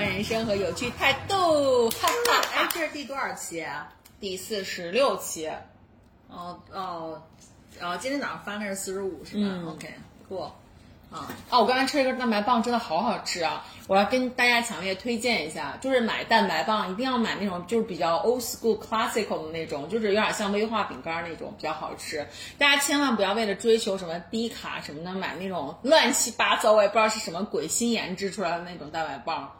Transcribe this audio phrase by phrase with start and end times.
[0.00, 2.68] 观人生和有趣态度，哈哈哎，。
[2.72, 3.92] 这是第多少期啊？
[4.18, 5.46] 第四十六期，
[6.30, 7.22] 哦哦
[7.82, 9.92] 哦，今天早上发那是四十五是吧、嗯 o k
[10.26, 10.56] 过。
[11.10, 13.66] 啊，啊，我刚才吃了一根蛋白棒，真的好好吃啊！
[13.88, 22.26] 我要跟大家强烈推荐一下，就是买蛋白棒一定要买那种就是比较 old school classical 的那种，就是有点像威化饼干那种，比较好吃。
[22.56, 29.52] 大家千万不要为了追求什么低卡什么的，买那种乱七八糟，我也不知道是什么鬼新研制出来的那种蛋白棒。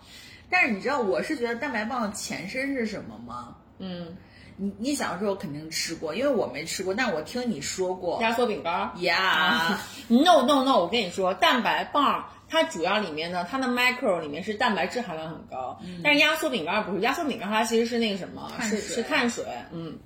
[0.50, 3.56] 但是你知道我是觉得蛋白棒的前身是什么吗？
[3.78, 4.16] 嗯，
[4.56, 8.20] 你你小时候肯定吃过，因为我没吃过，但我听你说过。
[8.20, 8.90] 压缩饼干。
[8.98, 10.78] Yeah，no no no！
[10.80, 19.96] 我跟你说，蛋白棒它主要里面呢，它的 micro 里面是蛋白质含量很高，但是压缩饼干不是，压缩饼干它其实是那个什么，是是碳水，嗯，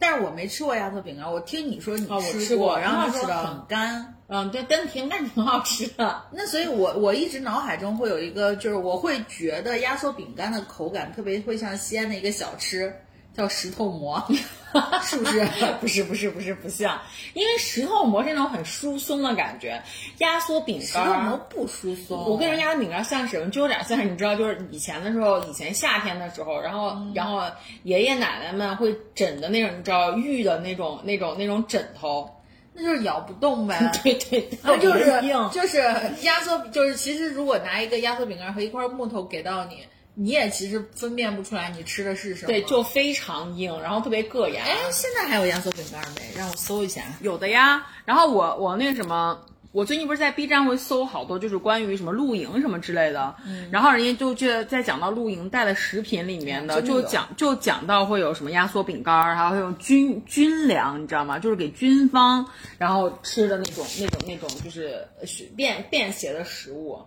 [0.00, 4.16] 但是我没吃过压缩饼干，我听你说你吃吃过然后说很干。
[4.32, 6.22] 嗯，对，但挺干挺好吃的。
[6.30, 12.94] 那所以我，我一直脑海中会有一个，就是我会觉得压缩饼干的口感特别会像西安的一个小吃，
[13.36, 14.22] 叫石头馍，
[15.02, 15.46] 是不是？
[15.80, 17.00] 不是不是不是不像，
[17.32, 19.80] 因为石头馍是那种很疏松的感觉，
[20.18, 22.18] 压缩饼干石干头馍不疏松。
[22.24, 27.42] 我跟人压缩饼干像什么，就有点像你知道，就是以前的时候，以前夏天的时候，然后、然后
[27.84, 32.28] 爷爷奶奶们会枕的那种，你知道玉的那种那种那种枕头，
[32.74, 33.90] 那就是咬不动呗。
[34.02, 35.50] 对对，那就是硬。
[35.50, 35.78] 就是
[36.22, 42.48] 压缩，就是其实如果拿一个压缩饼干和一块木头给到你，你也其实分辨不出来你吃的是什么。
[42.48, 44.62] 对，就非常硬，然后特别硌牙。
[44.64, 46.22] 哎，现在还有压缩饼干没？
[46.36, 47.02] 让我搜一下。
[47.22, 47.86] 有的呀。
[48.04, 53.36] 然后我我那个什么，我最近不是在 B 站会搜好多就是关于什么露营什么之类的，
[53.70, 61.38] 然后人家就就在讲到露营带的食品里面的，就讲就讲到会有什么压缩饼干儿，还有有军军粮，你知道吗？
[61.38, 62.44] 就是给军方
[62.78, 66.98] 然后吃的那种那种那种就是是便便携的食物。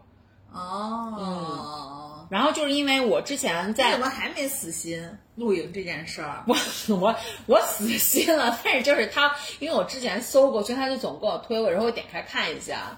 [0.54, 6.44] 哦，然后就是因为我之前你在怎么还没死心露营这件事儿？
[6.48, 6.56] 我
[6.96, 7.16] 我
[7.48, 12.98] 我死心了， 但是就是他，因为我之前搜过，所以他就总给我推，我然后我点开看一下，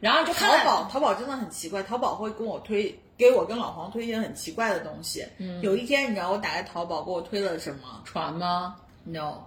[0.00, 5.26] 然后就看淘宝，淘宝真的很奇怪，淘宝会跟我推，给我跟老黄推荐很奇怪的东西。
[5.38, 9.38] 嗯，有一天你知道我打开淘宝给我推了什么船吗？？No，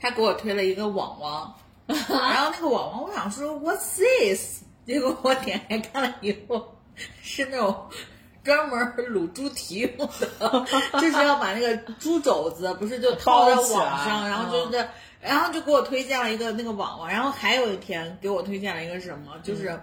[0.00, 1.54] 他给我推了一个网网，
[1.86, 1.98] 然
[2.42, 4.62] 后那个网网我想说 What's this？
[4.86, 6.73] 结果我点开看了以后，
[7.22, 7.88] 是那种。
[8.42, 8.78] 专门
[9.10, 10.66] 卤猪蹄用的，
[11.00, 14.86] 就是要把那个猪肘子不是就套在网上，然后就是，
[15.18, 19.80] 然后就给我推荐了一个那个网网，然后还有一天给我推荐了一个什么，就是。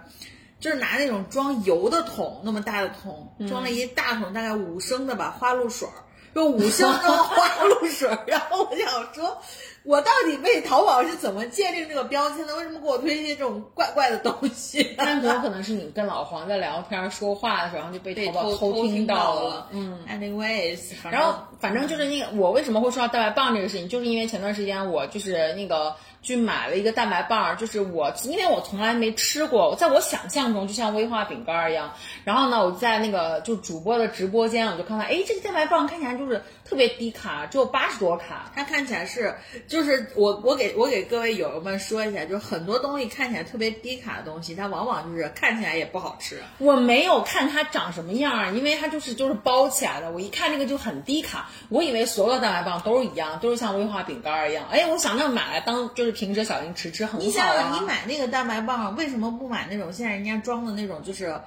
[0.60, 5.98] 就是拿那种装油的桶，那么大的桶，装了一大桶，大概五升的吧，花露水儿，
[6.34, 8.22] 用五升装花露水儿。
[8.28, 9.42] 然后我想说，
[9.84, 12.54] 我到底被淘宝是怎么界定这个标签的？
[12.56, 14.94] 为什么给我推荐这种怪怪的东西？
[14.96, 19.68] 但很有可能是你跟老黄在聊天说话的时候，然后就被被淘宝偷听到了。
[19.72, 19.98] 嗯。
[20.08, 20.78] ，anyways，
[21.10, 31.92] 然后反正就是那个，我为什么会说到蛋白棒这个事情，就是因为前段时间我就是那个去买了一个蛋白棒，就是我因为我从来没吃过，在我想象中就像威化饼干一样。
[32.24, 36.40] 然后呢，我在那个就主播的直播间，我就看到，哎，这个蛋白棒看起来就是
[36.72, 38.50] 特别低卡，只有八十多卡。
[38.54, 39.34] 它看起来是，
[39.68, 46.40] 就是我我给我给各位友友们说一下，就是很多东西看起来特别低卡的东西，它往往就是看起来也不好吃。
[46.56, 50.10] 我没有看它长什么样儿，因为它就是就是包起来的。
[50.10, 54.64] 我一看那个就很低卡，我以为所有的蛋白棒都是一样，都是像威化饼干儿一样。
[54.70, 57.44] 哎，我想那买来当就是平时小零食吃很好你想。
[57.82, 61.38] 你买那个蛋白棒，为什么不买那种现在人家装的那种就是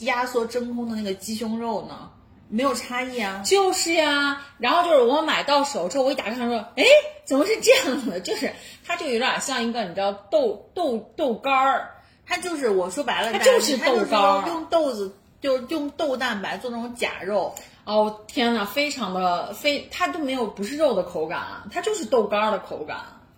[0.00, 2.10] 压缩真空的那个鸡胸肉呢？
[2.48, 3.42] 没有差异啊。
[3.44, 6.84] 就是呀，然后就是我买到手之后，我一打开它说，哎，
[7.24, 8.20] 怎么是这样的？
[8.22, 8.52] 就是
[8.86, 11.90] 它就有点像一个你知道豆豆豆干儿，
[12.26, 17.54] 它就是我说白了，它就是它就是豆干儿用豆子，就是用豆蛋白做那种假肉。
[17.84, 22.96] 哦天呐，非常的非，它都没有不是肉的口感，它就是豆干儿的口感，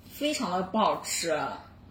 [0.08, 1.37] 非常的不好吃。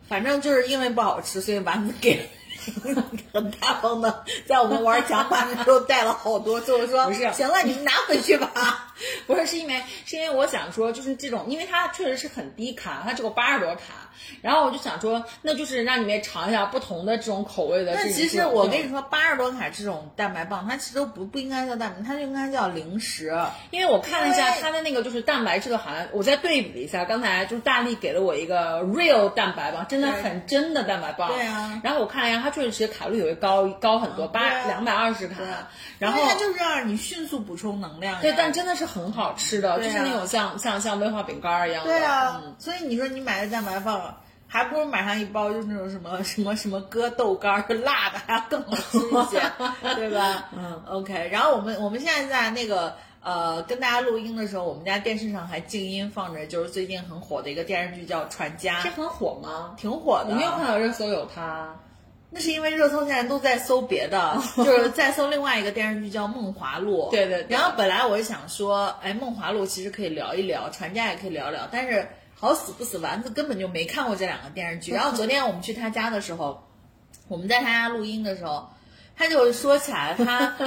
[0.08, 2.30] 反正就是因为不好吃，所以丸子给
[3.34, 8.85] 很大方的，在我们玩抢板的时候带了好多，就是说不是行了，你们拿回去吧。
[9.28, 14.10] 不是，是因为是因为我想说，就是这种，因为它确实是很低卡，它只有八十多卡，
[14.42, 18.02] 然后我就想说，那就是让你们也尝一下不同的这种口味的这种。
[18.04, 23.36] 但其实我跟你说，八十多卡这种蛋白棒，它其实都不不应该叫蛋白，它就应该叫零食。
[23.72, 31.28] 因为我看了一下它的那个就是蛋白质的含量，我再对比了一下，刚才就是大力给了我一个 real 蛋白棒，真的很真的蛋白棒。
[31.34, 35.36] 对啊然后我看了一下，它确实卡路里会高高很多，八两百二十卡。
[36.00, 38.22] 然后它就是让你迅速补充能量。
[38.22, 41.92] 对，但真的是很好吃的，啊就是那种像像像威化饼干儿一样的。
[41.92, 44.16] 对啊，嗯所以你说你买的蛋白棒。
[44.48, 49.42] 还不如买上一包就是那种什么 什么什么割豆干儿辣的，还要更好吃一些，
[49.96, 50.46] 对吧？
[50.56, 51.30] 嗯，OK。
[51.32, 59.74] 然后我们我们现在在那个呃跟大家录音的时候，我们家电视上还静音放着，就是最近很火的一个电视剧叫《传家这》，很火吗？
[59.78, 60.30] 挺火的。
[60.30, 61.76] 我没有看到热搜有它。
[62.38, 67.08] 那是因为热搜现在都在搜别的， 就是在搜另外一个电视剧叫《梦华录》。
[67.10, 72.06] 对对对然后本来我是想说，哎，《梦华录》其实可以聊一聊，《传家》也可以聊聊，但是
[72.38, 74.92] 好死不死，丸子根本就没看过这两个电视剧。
[74.92, 76.62] 然后昨天我们去他家的时候，
[77.30, 78.68] 我们在他家录音的时候，
[79.16, 80.58] 他就说起来他。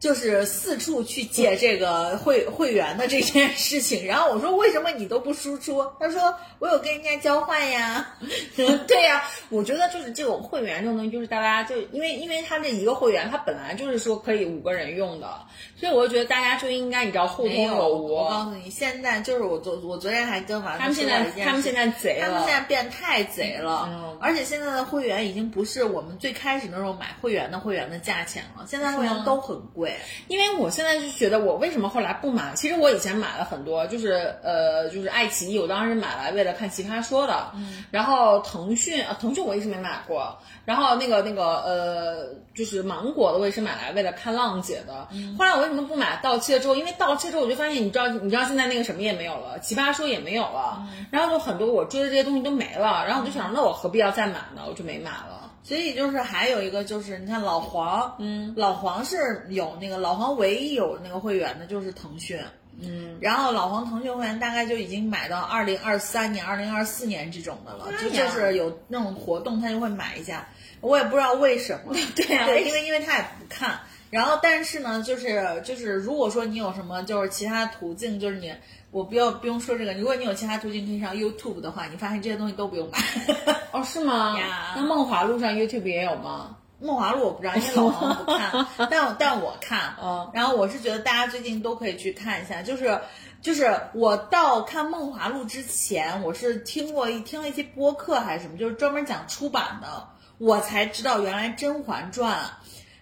[0.00, 5.84] 就是四处去借这个会会员的这件事情，然后我说为什么你都不输出？
[5.98, 8.14] 他说我有跟人家交换呀。
[8.86, 15.28] 对呀、我觉得就是这种会员这种东西，就是大家就因为因为他这一个会员，他本来就是说可以五个人用的，
[15.76, 18.14] 所以我就觉得大家就应该你知道互通有，无。
[18.14, 29.87] 我告诉你，现在就是我昨我昨天还跟完他们现在他们现在贼了他们现，在变太贼了，嗯而且现在的会员已经不是我们最开始那种买会员的会员的价钱了，现在会员都很贵。
[30.28, 32.52] 因为我现在就觉得我为什么后来不买？
[32.54, 45.08] 其实我以前买了很多，就是呃，就是爱奇艺，我当时买来为了看《奇葩说》的，嗯，然后腾讯，呃，腾讯我一直没买过，然后那个那个呃，就是芒果的我也是买来为了看浪姐的，
[45.38, 46.18] 后来我为什么不买？
[46.22, 54.62] 到期了之后，因为到期之后我就发现，你知道，你知道现在那个什么也没有了，《奇葩说》也没有了，然后就很多我追的这些东西都没了，然后我就想，那我何必要再买呢？
[54.68, 55.47] 我就没买了。
[55.68, 62.40] 所以就是还有一个就是，你看老黄，嗯，老黄是有那个老黄唯一有那个会员的就是腾讯，
[62.80, 70.48] 嗯，然后老黄腾讯会员大概就已经买到二零二三年、二零二四年这种的了，就就是有那种活动他就会买一下，
[70.80, 73.78] 我也不知道为什么， 对呀对，因为因为他也不看。
[74.10, 78.50] 然后，但是呢，就是就是，如果说你有什么就是其他途径，就是你
[78.90, 82.98] 我不要不用说这个，如果你有其他途径可以上 YouTube 的话，你发现这些东西都不用买。
[83.72, 84.36] 哦，是吗？
[84.76, 86.56] 那梦华录上 YouTube 也有吗？
[86.80, 89.94] 梦华录我不知道，因为老王不看， 但但我看。
[90.00, 93.00] 嗯然后我是觉得大家最近都可以去看一下，就是
[93.42, 100.08] 就是我到看《梦华录》之前，我是听过一听了一些播客还是什么，就是专门讲出版的，
[100.38, 102.38] 我才知道原来《甄嬛传》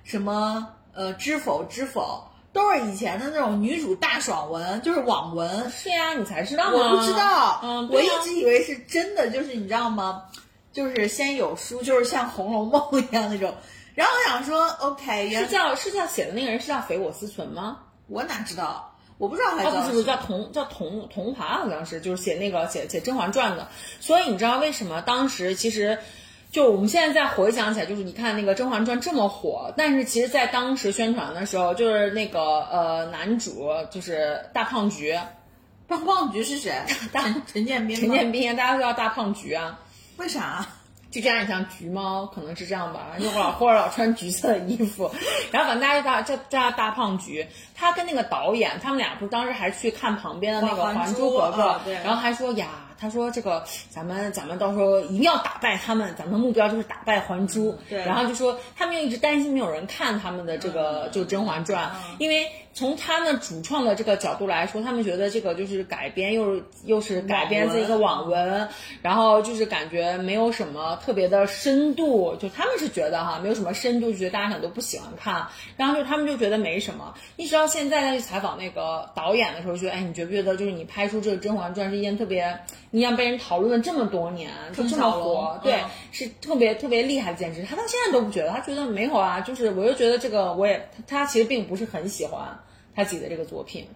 [0.05, 2.27] 什么呃《知否知否》
[2.57, 5.71] 都是以前的那种女主大爽文，就是网文。
[5.71, 6.73] 是呀，你才知道吗？
[6.73, 10.25] 我不知道，嗯，我一直以为是真的，就是你知道吗？
[10.73, 13.55] 就是先有书，就是像《红楼梦》一样那种。
[13.95, 17.79] 然后我想说，OK，原是叫是叫写的那个人是叫肥我思存吗？
[18.09, 18.97] 我哪知道？
[19.19, 23.69] 我不知道还哦，叫不是不是，叫童叫童童华，好像是就是写那个写写《甄嬛传》的。
[24.01, 25.99] 所以你知道为什么当时其实。
[26.57, 32.41] 就我们现在再回想起来，就是你看那个《甄嬛传》这么火，但是其实，在当时宣传的时候，就是那个
[32.73, 35.15] 呃男主就是大胖菊，
[35.87, 36.73] 大胖菊是谁？
[37.13, 37.95] 大陈建斌。
[37.95, 39.79] 陈建斌，大家都叫大胖菊啊。
[40.17, 40.67] 为啥？
[41.13, 45.11] 就这样，你像橘猫，可能是这样吧，就老 或者老穿橘色的衣服，
[45.53, 47.47] 然后反正大家就叫叫叫他大胖橘。
[47.75, 57.71] 他跟那个导演，他们俩不是当时还去看旁边的那个《还珠格格》然后还说呀，他说这个咱们咱们到时候一定要打败他们，咱们的目标就是打败还珠。
[57.73, 68.69] 嗯对然后就说他们又一直担心没有人看他们的这个、就《甄嬛传》嗯因为从他们主创的这个角度来说，他们觉得这个就是改编又又是改编自一个网文，
[69.01, 75.47] 然后就是感觉没有什么特别的深度，就他们是觉得哈没有什么深度，就觉得大家可能都不喜欢看，
[75.79, 77.15] 然后就他们就觉得没什么。
[77.37, 82.59] 一直到现在再去采访那个导演的时候，觉得哎，你觉不觉得就是你拍出这个《甄嬛传》是一件特别，
[82.97, 87.63] 你想被人讨论了这么多年，就这么火龙，对，嗯是特别特别厉害的兼职。
[87.69, 92.59] 他到现在都不觉得，他觉得没有啊，就是我就觉得这个我也他他其实并不是很喜欢
[92.95, 93.87] 他自己的这个作品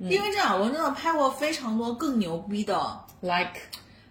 [0.00, 3.58] 因为郑晓龙真的拍过非常多更牛逼的，，like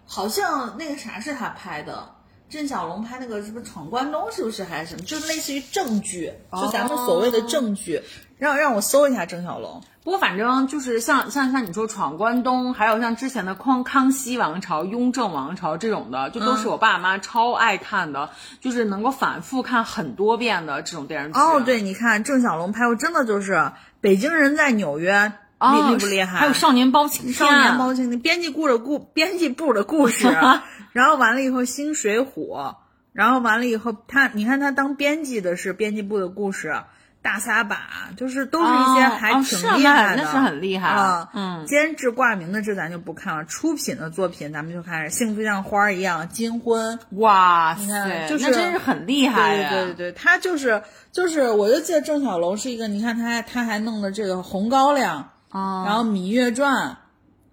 [0.04, 2.10] 好像那个啥是他拍的。
[2.48, 4.32] 郑晓龙拍那个是不是闯关东？
[4.32, 5.02] 是不是还是什么？
[5.02, 8.02] 就是类似于正剧，就咱们所谓的正剧。
[8.38, 9.80] 让让我搜一下郑晓龙。
[10.06, 21.40] 不过反正就是像像像你说闯关东，还有像之前的康康熙王朝、雍正王朝这种的，就都是我爸妈超爱看的，就是能够反复看很多遍的这种电视剧。
[21.40, 23.54] 哦，，对，你看郑晓龙拍过，真的就是
[24.00, 25.12] 《北京人在纽约》，
[25.58, 26.38] 哦、厉厉不厉害？
[26.38, 30.28] 还有少年包青天，少年包青天编辑部的故编辑部的故事，
[30.92, 32.76] 然后完了以后新水浒，
[33.12, 36.84] 然后完了以后他你看他当编辑的是编辑部的故事。
[37.26, 41.28] 大撒把就是都是一些还哦挺厉害的，那是很厉害啊。
[41.34, 49.70] 嗯，监制挂名的这咱就不看了，出品的作品咱们就开始《幸福像花儿一样》《金婚》，哇你看塞，就是那真是很厉害呀！
[49.70, 50.80] 对对对对，他就是
[51.10, 55.28] 就是，我就记得郑晓龙是一个，你看他他还弄的这个《红高粱》，
[55.58, 56.90] 哦然后《芈月传》，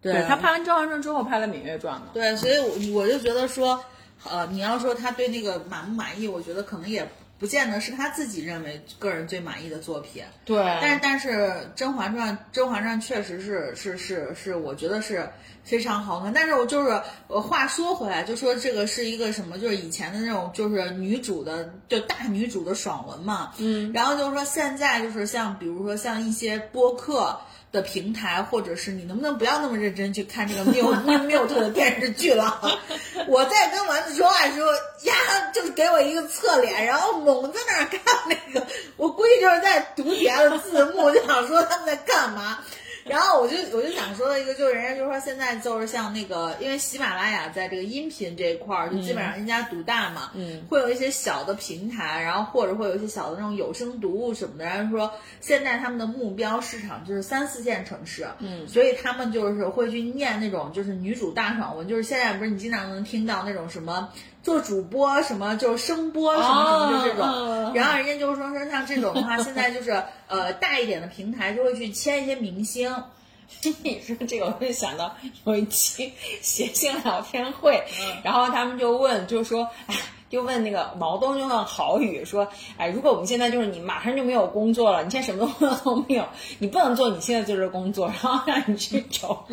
[0.01, 2.06] 对对他拍完《甄嬛传》之后拍了《芈月传》嘛。
[2.13, 3.84] 对，所以我我就觉得说，
[4.30, 7.10] 呃，你要说他对那个满不满意，我觉得可能也
[7.44, 10.24] 不见得是他自己认为个人最满意的作品。
[10.46, 11.30] 对，但是但是
[11.76, 15.30] 《甄嬛传》《甄嬛传》确实是是是是，我觉得是
[15.62, 16.32] 非常好看。
[16.32, 23.52] 但是我就是呃，话说回来，就说这个是一个什么，就是以前的那种就是女主的就大女主的爽文嘛。
[23.58, 27.38] 嗯，然后就是说现在就是像比如说像一些播客。
[27.74, 32.62] 的平台，或者是你能不能不要那么认真去看这个缪缪特的电视剧了？
[33.27, 38.00] 我在跟丸子说话的时候，呀，就是给我一个侧脸，然后猛在那儿看
[38.30, 38.65] 那个，
[38.96, 42.60] 我估计就是在读底下的字幕，就想说他们在干嘛。
[43.05, 54.65] 然后我就我就想说的一个，就是人家就说现在就是像那个，因为喜马拉雅在这个音频这一块儿，就基本上人家独大嘛，嗯，会有一些小的平台，然后或者会有一些小的那种有声读物什么的。
[54.65, 64.10] 然后说现在他们的目标市场就是三四线城市，嗯，所以他们就是会去念那种就是女主大爽文，就是现在不是你经常能听到那种什么
[64.44, 69.92] 做主播什么就是声播什么什么就这种，然后人家就是说说像这种的话，现在就是
[70.28, 72.94] 呃大一点的平台就会去签一些明星。
[73.84, 77.84] 你说这个，我就想到有一期 谐星聊天会，
[78.24, 79.96] 然后他们就问，就说，哎。
[80.34, 86.25] 就问那个毛东，就问郝宇说：“哎，如果我们现在就是你马上就没有工作了，你现在什么工作都没有，
[86.58, 89.46] 你不能做你现在做这工作，然后让你去找，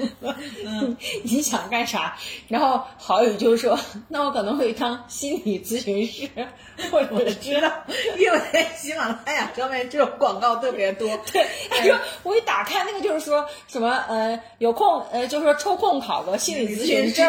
[0.64, 2.16] 嗯，你想干啥？”
[2.48, 6.30] 然后郝宇就说：“那我可能会当心理咨询师。
[6.90, 7.70] ”或者知道，
[8.18, 8.40] 因为
[8.74, 11.06] 喜马拉雅上面这种广告特别多。
[11.30, 17.20] 对，他说我一打开那个就是说什么呃有空呃就是说抽空考个心理咨询师，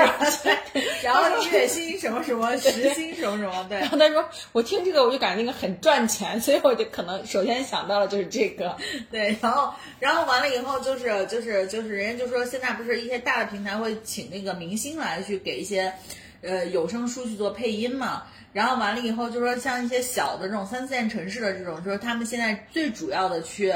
[1.03, 3.40] 然后月薪什么什么时薪什么。
[3.69, 8.75] 对，然后他说我听这个我就感觉那个很赚钱，所以我就可能首先想到了就是这个。
[9.09, 15.93] 对，然后然后完了以后就是就是就是人家就说现在不是一些大的平台会请那个明星来去给一些
[16.41, 23.73] 呃有声书去做配音嘛，然后完了以后就说像一些小的这种三四线城市的这种，就是他们现在最主要的去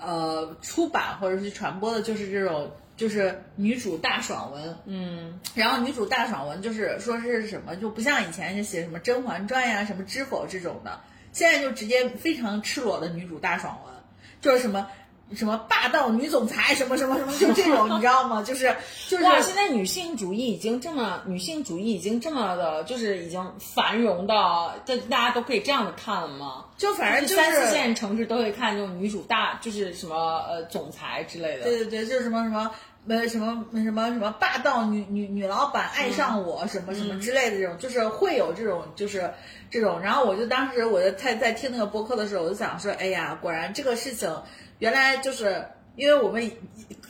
[0.00, 2.70] 呃出版或者是传播的就是这种。
[2.98, 11.00] 就是女主大爽文，嗯，然后女主大爽文就是说是什么，就不像以前就写什么《甄嬛传》呀、什么《知否》这种的，
[11.32, 13.94] 现在就直接非常赤裸的女主大爽文，
[14.40, 14.88] 就是什么
[15.34, 18.42] 什么霸道女总裁，什么什么什么，就这种， 你知道吗？
[18.42, 18.74] 就是
[19.08, 26.64] 就是现在女性主义已经这么，女性主义已经这么的，就是已经繁荣到，这大家都可以这样的看了吗？
[26.78, 30.16] 就反正三四线城市都会看这种女主大，就是什么
[30.48, 31.64] 呃总裁之类的。
[31.64, 32.70] 对对对，就是什么什么。
[33.08, 39.30] 呃，什么什么什么霸道女女女老板爱上我什么什么之类的这种，就是会有这种就是
[39.70, 39.98] 这种。
[40.00, 44.30] 然后我就当时我就在在听那个播客的时候，我就想说，哎呀，果然这个事情
[44.78, 45.64] 原来就是
[45.96, 46.50] 因为我们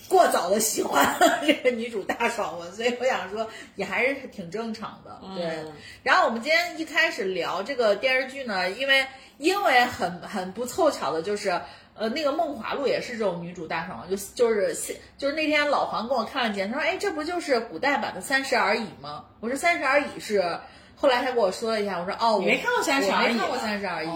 [0.08, 5.20] 过早的喜欢 这个女主大爽文，所以我想说也还是挺正常的。
[5.36, 5.64] 对。
[6.04, 9.04] 然后我们今天一开始聊这个电视剧呢，因为
[9.38, 11.60] 因为很很不凑巧的就是。
[11.98, 14.72] 呃，那个《梦华录》也是这种女主大爽，就就是
[15.16, 20.58] 就是那天老黄跟我看了见，他说：“哎，这不就是古代版的《三十而已》吗？”我说：“三十而已是。”
[20.94, 23.30] 后来他跟我说了一下，我说：“哦，我没看过《三十而已》？
[23.32, 24.08] 没看过《三十而已》，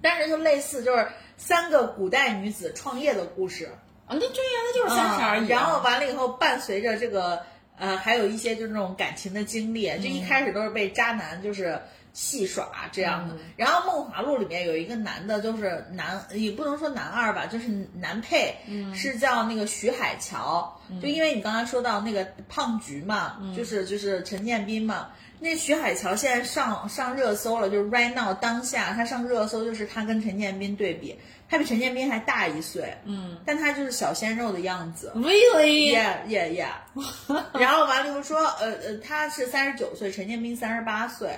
[0.00, 3.66] 但是就类似，就是三个古代女子创业的故事
[4.06, 4.10] 啊。
[4.10, 4.32] 那对呀，
[4.66, 5.46] 那就是《三十而已》。
[5.48, 7.42] 然后完了以后，伴随着这个
[7.78, 11.80] 呃，还有一些就是那种感情的经历，就一开始都是被渣男就是。
[12.12, 18.54] 戏耍这样的，然后《梦华录》里面有一个男的，就是男也不能说男二吧，就是男配，
[18.94, 20.78] 是叫那个徐海乔。
[21.00, 25.08] 就因为你刚才说到那个胖菊嘛，就是就是陈建斌嘛，
[25.40, 41.30] 那徐海乔现在上上热搜了，就是 right now 当下他上热搜，就是他跟陈建斌对比，他比陈建斌还大一岁，嗯，但他就是小鲜肉的样子，really，yeah yeah yeah， 然后完了以后说，呃呃，他是三十九岁，陈建斌三十八岁。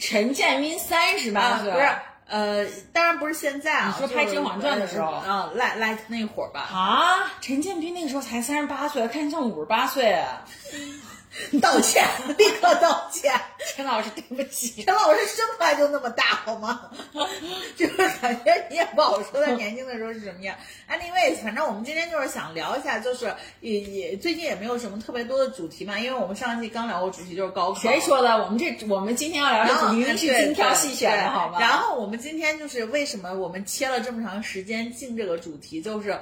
[0.00, 1.88] 陈建斌三十八岁，不是，
[2.26, 3.94] 呃，当然不是现在啊。
[3.94, 6.60] 你说拍《甄嬛传》的时候，啊，like like 那会儿吧。
[6.60, 10.18] 啊，陈建斌那个时候才三十八岁，看着像五十八岁。
[11.60, 12.04] 道歉，
[12.38, 13.32] 立刻道歉，
[13.74, 14.82] 陈老师，对不起。
[14.84, 16.90] 陈老师生出来就那么大，好吗？
[17.76, 20.56] 就是感觉你也不好说他年轻的时候是什么样。
[20.88, 27.80] Anyway，反正我们今天就是想聊一下，就是也也最近也没有什么特别多的主题嘛，因为我们上一期刚聊过主题就是高考。
[27.80, 28.36] 谁说的？
[28.42, 31.60] 我们这我们今天要聊的主题是精挑细选的，好吗？
[31.60, 36.18] 然后我们今天就是为什么我们切了这么长时间进这个主题，就是。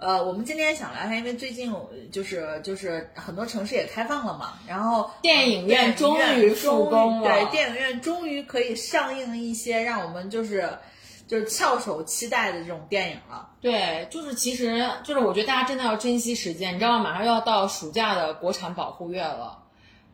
[0.00, 1.70] 呃，我们今天想聊一下，因为最近
[2.10, 10.70] 就是就是很多城市也开放了嘛，然后电影院终于复工了，对，电影院终于可以上映一些让我们就是
[11.28, 13.50] 就是翘首期待的这种电影了。
[13.60, 17.04] 对，就是其实就是我觉得大家真的要珍惜时间，你知道吗？
[17.04, 19.58] 马上要到暑假的国产保护月了。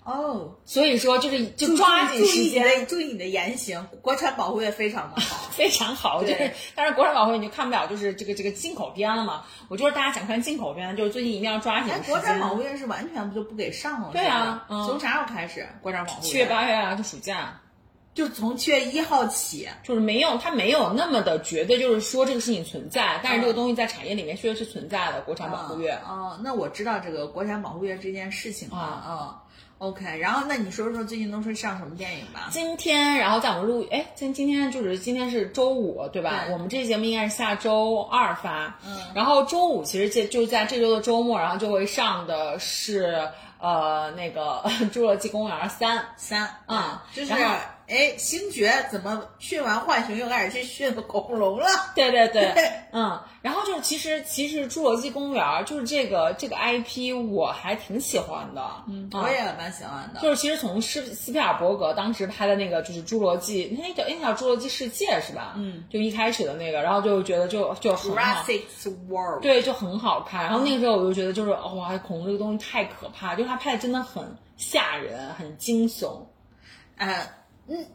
[0.03, 2.53] 哦，所以说就是就抓紧时间。
[2.55, 6.21] 注意你的注意你的言行，国产保护月非常的好，非常好。
[6.23, 9.45] 就是对，但是国产保护月你就看不了，就是这个这个进口片了嘛。
[9.69, 12.57] 我就是大家想看进口片，就是最近一定要抓紧国产保间。
[12.57, 14.11] 护月是完全不就不给上了？
[14.13, 15.67] 对啊嗯从啥时候开始？
[15.81, 17.61] 国产保护七月八月啊，就暑假。
[18.15, 19.69] 就从七月一号起。
[19.83, 25.21] 就是没有，它没有那么的绝对，就是说这个事情存在，但是嗯这个东西在产业里面确实是存在的。
[25.21, 28.77] 国产保护月，哦，那我知道这个国产保护月这件事情了。
[28.77, 29.39] 啊嗯
[29.79, 32.49] ，OK，然后那你说说最近都是上什么电影吧？
[32.51, 36.45] 今天，然后在我们录，哎，今今天就是今天是周五，对吧？
[36.47, 43.29] 对我们这节目应该是下周二发，嗯，然后周五其实这就在这周的周末，然后就会上的是
[43.59, 47.57] 呃那个《侏罗纪公园三》，三啊就是然后
[47.89, 51.67] 哎，星爵怎么训完浣熊又开始去训恐龙了？
[51.95, 52.53] 对对对，
[52.93, 60.21] 嗯，然后就是其实其实《侏罗纪公园》就是这个这个 IP 我还挺喜欢的，嗯我也蛮喜欢的。
[60.21, 65.55] 就是其实从斯斯皮尔伯格当时拍的那个就是《侏罗纪》，那叫那叫《侏罗纪世界》是吧？
[65.57, 68.63] 嗯，就一开始的那个，然后就觉得就就很好，Jurassic
[69.09, 70.43] World，对，就很好看。
[70.45, 76.23] 然后那个时候我就觉得就是哇，恐龙这个东西太可怕，就是他拍的真的很吓人，很惊悚。
[76.97, 77.29] 呃，嗯，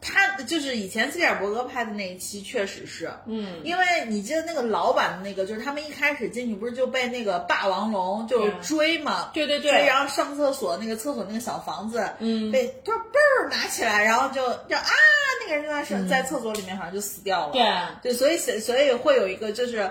[0.00, 9.72] 他就是以前斯皮尔伯格拍的那一期，确实是，嗯，因为你记得那个老版的那个，就是他们一开始进去不是就被那个霸王龙就追嘛，对对对。
[9.72, 12.50] 追然后上厕所那个厕所那个小房子，嗯。
[12.52, 12.98] 被就嘣
[13.40, 14.84] 儿拿起来，然后就就啊，
[15.42, 19.90] 那个人就在上在厕所里面好像就死掉了，对，对，所以所以会有一个就是。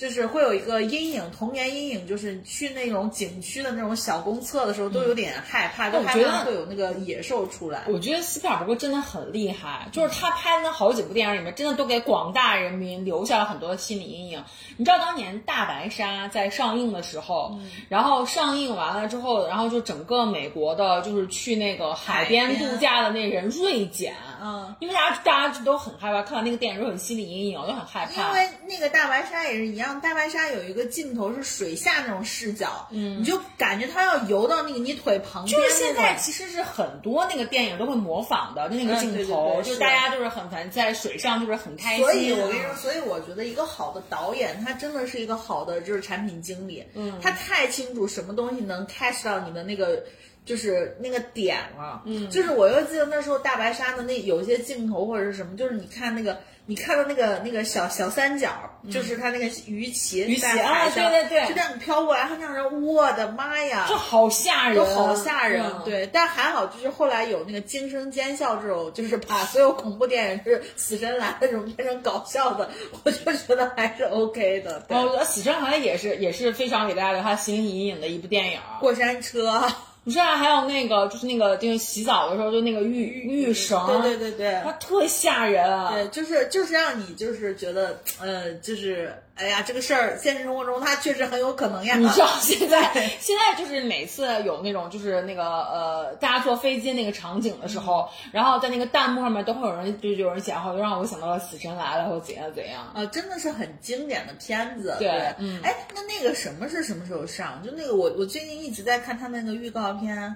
[0.00, 7.84] 就是会有一个阴影，童年阴影，就是去那种景区的那种小公厕的时候，都有点害怕，就害我觉得怕会有那个野兽出来。
[7.86, 14.42] 我觉得斯皮尔伯格真的很厉害，就是他拍的那好几部电影里面，真的都给广大人民留下了很多的心理阴影。
[14.78, 17.58] 你知道当年《大白鲨》在上映的时候，
[17.90, 28.28] 然后上映完了之后，然后就整个美国的，就是去那个海边度假的那人锐减，嗯，因为大家大家都很害怕，看完那个电影就很心理阴影，我就很害怕。
[28.28, 35.58] 因为那个大白鲨也是一样，大白鲨有一个镜头是水下那种视角，嗯，你就感觉它要游到那个你腿旁边。
[35.58, 42.04] 就是现在其实是很多那个电影都会模仿的，那个镜嗯对对头，对就是大家就是很烦在水上就是很开心。
[42.04, 50.04] 所以我跟你说，所以我觉得一个好的导演，他真的是一个好的就是产品经理，嗯，他太清楚什么东西能 catch 到你的那个。
[50.44, 58.50] 就是那个点了，嗯，就是我又记得那时候大白鲨的那有一些镜头或者是什么，就是你看那个，你看到那个那个小小三角，
[58.90, 61.48] 就是它那个鱼鳍鱼鳍啊，对对对。
[61.48, 65.82] 就这样飘过来，它让人我的妈呀，就好吓人，都好吓人，嗯。
[65.84, 72.70] 对，但还好，就是后来有那个惊声尖笑这种，就是把所有恐怖电影是死神来了这种变成搞笑的，
[73.04, 74.80] 我就觉得还是 OK 的。
[74.88, 78.58] 对，死神来了》也是也是非常给大家留下心理阴影的一部电影。
[78.80, 79.66] 过山车，
[80.10, 85.64] 你知道还有那个就是那个就是洗澡的时候就那个浴浴绳，对对对对它特吓人。
[85.88, 91.96] 对，就是就是让你就是觉得，呃，就是哎呀，这个事儿现实生活中它确实很有可能呀。
[91.96, 102.82] 你知道现在现在就是每次有那种就是那个呃大家坐飞机那个场景的时候，然后在那个弹幕上面都会有人就有人讲，好就让我想到了《死神来了》或怎样怎样。
[102.94, 104.94] 啊，真的是很经典的片子。
[104.98, 107.62] 对对，嗯哎，那那个什么是什么时候上？
[107.64, 110.18] 就那个我我最近一直在看他那个预告片，《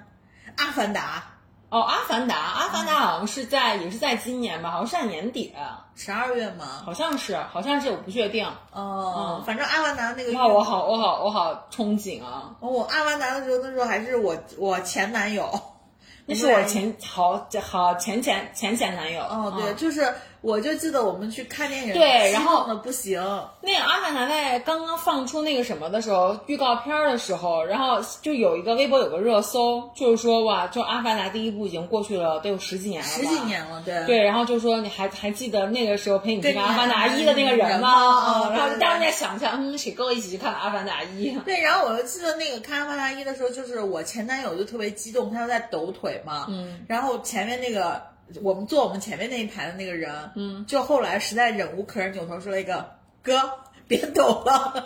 [0.57, 1.34] 阿凡达
[1.75, 5.53] 哦，《阿凡达》，《阿凡达》好像是在也是在今年吧，好像是在年底，》
[6.01, 6.81] 十二月吗。
[6.85, 8.47] 好像是好像是我不确定。
[8.71, 12.55] 哦，反正《阿凡达》那个预哇，我好我好我好憧憬啊！
[12.61, 15.51] 哦，我《阿凡达》的时候，那时候还是我我前男友。
[16.25, 19.21] 那是我前好好前前前前男友。
[19.23, 23.19] 哦，对，嗯就是我就记得我们去看电影，对然后不行。
[23.61, 38.51] 那个《阿凡达》在刚刚放出那个什么的时候，预告片儿的时候，然后就有一个微博有个热搜，就是说哇，就《阿凡达》第一部已经过去了，得有十几年了吧，十几年了，对对，然后就说你还还记得那个时候陪你去看《阿凡达一》的那个人吗？
[38.53, 41.31] 然后大家在想象，嗯，谁跟我一起去看《阿凡达一》？
[41.43, 47.99] 对，然后我就记得那个看《阿凡达一》的时候，就是我前男友就特别激动，他就在抖腿嘛，嗯，然后前面那个
[48.41, 52.85] 我们坐我们前面那一排的那个人，嗯，就后来实在忍无可忍，扭头说了一个
[53.21, 53.39] 哥。
[53.87, 54.83] 别抖了，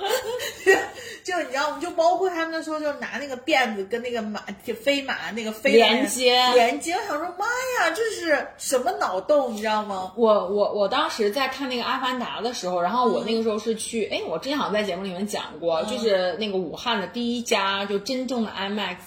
[1.23, 1.80] 就你知道吗？
[1.80, 4.41] 就包括他们那时候就拿那个辫子跟那个马
[4.84, 10.12] 飞马那个飞连接连接，我想说妈呀，这是什么脑洞，你知道吗？
[10.17, 18.97] 我我我当时在看那个《阿凡达》的时候，然后我那个时候是去，哎、我之前好像在节目里面讲过，就是那个武汉的第一家就真正的 IMAX，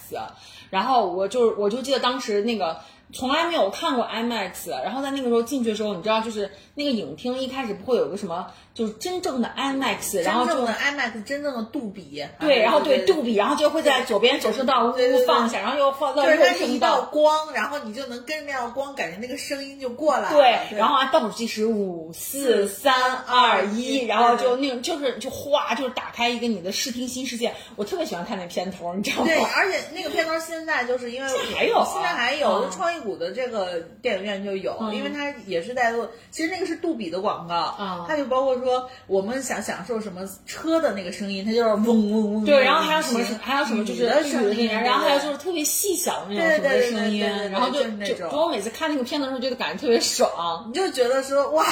[0.71, 2.75] 然后我就我就记得当时那个。
[3.13, 17.01] 从来没有看过 IMAX，然后在那个时候进去的时候，你知道，就是那个影厅一开始不会有个什么，就是真正的 IMAX，然后就真正的 IMAX 真正的杜比，对，然后对对杜比，然后就会在左边走声道呜呜放下，然后又放到就是右它是一道。
[17.11, 20.35] 光，然后你就能跟着那道光，感觉那个声音就过来了。
[20.35, 27.53] 对，然后啊，倒数计时五、四、三、二、一，然后就那种就是就哗，就是打开一个你的视听新世界。
[27.75, 29.25] 我特别喜欢看那片头，你知道吗？
[29.27, 42.45] 对，而且那个片头现在就是因为现在还有啊现在还有，创意谷的这个电影院就有，因为它也是在做，其实那个是杜比的广告，嗯它就包括说我们想享受什么车的那个声音，它就是嗡嗡嗡。
[42.45, 50.65] 对，然后还有什么还有什么就是声音，然后还有就是特别细小的那种对什么声音然后就就是那种就就我每次看那个片子的时候，就感觉特别爽。
[50.67, 51.65] 你就觉得说哇，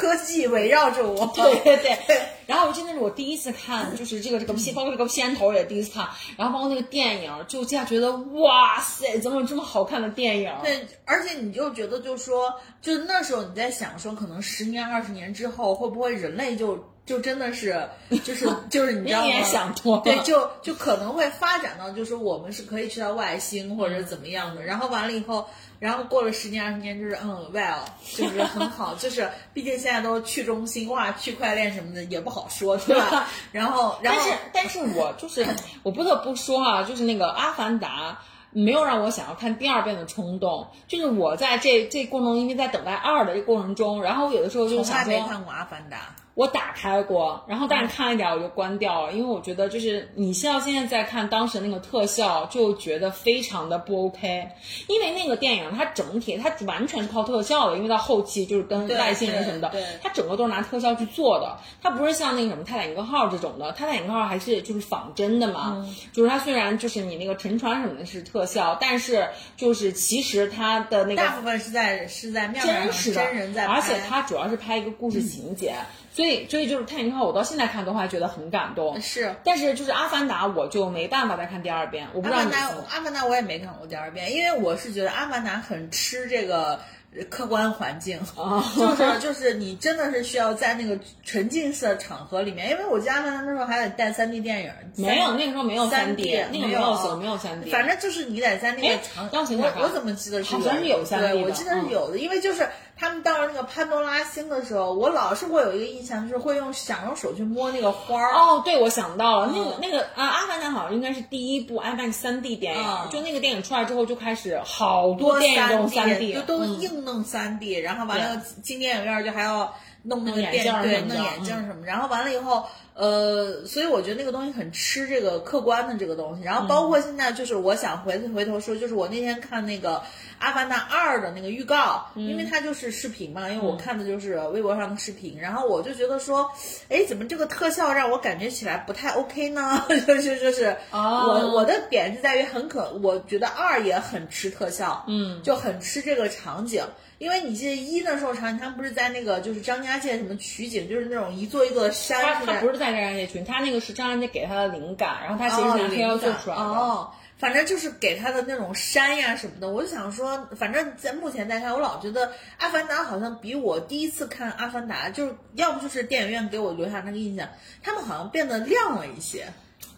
[0.00, 1.26] 科技围绕着我。
[1.36, 6.08] 对对对，然后我记得是我第一次看，就是这个这个片，包括这个片头也第一次看，
[6.38, 8.10] 然后包括那个电影，就这样觉得
[8.40, 10.50] 哇塞，怎么有这么好看的电影？
[10.62, 17.88] 对，而且你就觉得，就说，就那时候你在想说，可能十年、二十年之后，会不会人类就就真的是，
[18.24, 19.26] 就是就是你知道吗？
[19.26, 24.62] 你也想多了对，就就可能会发展到，就是我们是可以去到外星或者怎么样的。
[24.62, 25.46] 然后完了以后，
[25.80, 27.80] 然后过了十年、二十年，就是嗯，well，
[28.16, 33.26] 就是很好，就是毕竟现在都去中心化、区块链什么的也不好说，对吧？
[33.50, 35.44] 然后，然后但是，但是我就是
[35.82, 38.12] 我不得不说啊，就是那个《阿凡达》。
[38.52, 45.96] 没有让我想要看第二遍的冲动，就是我在这这过程中，因为在等待二的这过程中，然后我有的时候就从想说，来没看过《阿凡达》。
[46.40, 54.48] 我打开过，然后但是看了一点我就关掉了，因为我觉得就是你像现在在看当时那个特效，就觉得非常的不 OK，
[54.86, 59.70] 因为那个电影它整体它完全是靠特效的，因为到后期就是跟外星人什么的
[60.02, 65.94] 它整个都是拿特效去做的，它不是像那个什么泰坦尼克号这种的，泰坦尼克号还是就是仿真的嘛，嗯。
[66.10, 75.74] 就是它虽然就是你那个沉船什么的是特效，但是就是其实它的那个大部分是在是在面真实的，真人在拍，而且它主要是拍一个故事情节，
[76.12, 79.00] 所以所以就是《泰坦尼克号》，我到现在看都还觉得很感动。
[79.00, 79.34] 是。
[79.44, 82.08] 但是就是《阿凡达》，我就没办法再看第二遍。
[82.12, 86.80] 我不知道你阿凡达，阿凡达我也没看过第二遍，因为我是觉得阿凡达很吃这个
[87.16, 102.68] 呃客观环境，啊就是就是你真的是需要在那个沉浸式的场合里面，因为我记得阿凡达那时候还得带三 D 电影，没有那个时候没有三 D，那个没没有有没有三 D，反正就是你得在那个哎场，我我我怎么记得是好像是有 3D 对，我记得是嗯有的，因为就是
[103.00, 108.34] 他们到了那个潘多拉星的时候，我老是会有一个印象，就是会用想用手去摸那个花儿。
[108.34, 109.64] 哦，对，我想到了，那嗯。
[109.64, 113.08] 个那个啊，《阿凡达》好像应该是第一部阿凡达三 D 电影，嗯。
[113.10, 129.96] 就那个电影出来之后就开始好多电影都用三三 D，就都嗯硬弄三 D，、然后完了进电影院就还要弄那个电对镜弄眼镜儿什么，然后完了以后，呃，所以我觉得那个东西很吃这个客观的这个东西，然后包括现在就是我想回回头说，就是我那天看那个
[130.38, 136.50] 《阿凡达二》的那个预告，因为它就是视频嘛，因为我看的就是微博上的视频，然后我就觉得说，
[136.88, 139.84] 哎，怎么这个特效让我感觉起来不太 OK 呢？
[140.06, 146.82] 就 是就是，哦我我的点是在于很可，我觉得二也很吃特效，嗯，就很吃这个场景。
[147.20, 156.62] 因为你记得一那时候场景，他们不是在那个就是张家界什么取景，就是那种一座一座的山他他不是在张家界群，他那个是张家界给他的灵感，然后他其实是拿特效做出来的。
[156.62, 167.46] 哦，反正就是给他的那种山呀什么的，我就想说，反正在目前来看，我老觉得《阿凡达》好像比我第一次看《阿凡达》，就是要不就是电影院给我留下那个印象，
[167.82, 169.44] 他们好像变得亮了一些。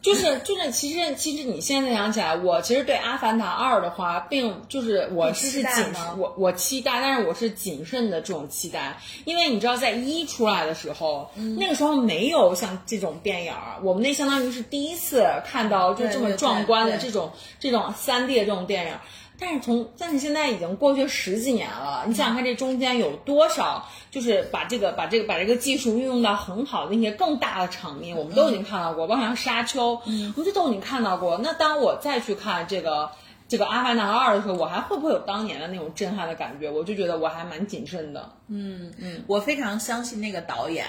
[0.02, 5.84] 就是就是，其实其实你现在想起来，我其实对《阿凡达二》的话，并就是我是是谨
[6.18, 18.92] 我我期待，但是我是谨慎的这种期待，因为你知道，在一出来的时候，嗯那个时候没有像这种电影儿，我们那相当于是第一次看到就这么壮观的这种这种三 D 的这种电影。
[19.44, 31.38] 但是从但是现在已经过去十几年了，你想想看这中间有多少，就是把这个把这个把这个技术运用到很好的那些更大的场面，我们都已经看到过，包括像沙丘，嗯我们这都已经看到过。
[31.42, 33.10] 那当我再去看这个
[33.48, 36.70] 这个《阿凡达二》的时候，我还会不会有当年的那种震撼的感觉？
[36.70, 38.30] 我就觉得我还蛮谨慎的。
[38.48, 40.86] 嗯嗯我非常相信那个导演，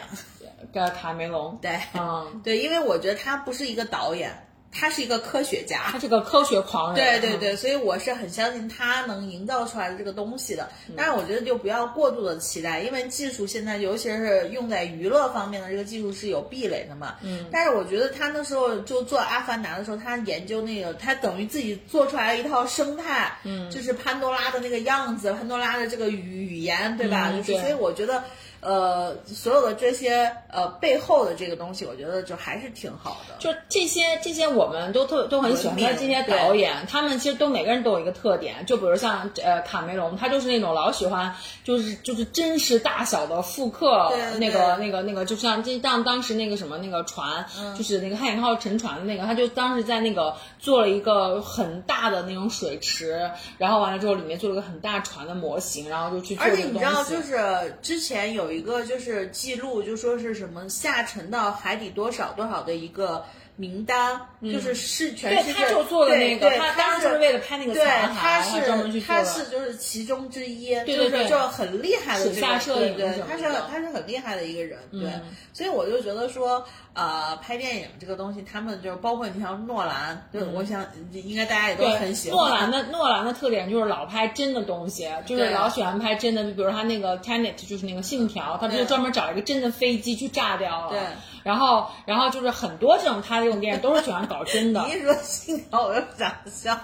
[0.73, 5.99] 呃，卡梅隆，对，嗯，对，因为我觉得他不是一个导演，他是一个科学家他。
[5.99, 10.67] 是个科学狂人，嗯对对对，所以我是很相信他能营造出来的这个东西的。
[10.97, 17.15] 但是我觉得就不要过度的期待，因为技术现在尤其是用在娱乐方面的这个技术是有壁垒的嘛。
[17.21, 17.45] 嗯。
[17.49, 27.31] 但是我觉得他那时候就做《阿凡达》的时候，他研究那个，他等于自己做出来了一套生态，嗯，就是潘多拉的那个样子，潘多拉的这个语语言，对吧？
[27.31, 28.21] 就是所以我觉得。
[28.63, 33.35] 呃，所有的这些呃背后的这个东西，我觉得就还是挺好的。
[33.39, 47.45] 就这些这些我们都特都很喜欢的这些导演，他们其实都每个人都有一个特点，就比如像呃卡梅隆，他就是那种老喜欢就是就是真实大小的复刻对那个那个那个，就像就像当时那个什么那个船，
[47.77, 71.11] 就是那个汉影号沉船的那个，他就当时在那个做了一个很大的那种水池，然后完了之后里面做了个很大船的模型，然后就去做这个东而且你知道，就是之前有一个就是记录，就说是什么下沉到海底多少多少的一个名单，就是是全世对，界他就做了那个，对对他当时就是为了拍那个对，残他骸，他专门去他是就是其中之一，对对对。
[71.11, 75.01] 就是就很厉害的这个摄影对对，他是他是很厉害的一个人，对。
[75.01, 75.21] 嗯，
[75.53, 82.37] 所以我就觉得说，呃，拍电影这个东西，他们就是包括你像诺兰，对，我想应该大家也都很喜欢。
[82.37, 82.71] 诺兰。
[82.71, 88.85] 的诺兰的特点就是老拍真的东西，就是老喜欢拍真的，就比如他那个 Tenet，就是那个信条，他不是对。
[88.87, 90.91] 专门找一个真的飞机去炸掉了。
[90.91, 90.99] 对。
[91.45, 94.93] 然后，然后就是很多这种他的这种电影都是喜欢搞真的 你。
[94.93, 96.79] 一说信条，我就想笑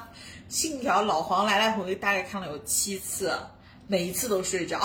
[0.47, 3.31] 信条老黄来来回回大概看了有七次。
[3.91, 4.79] 每一次都睡着，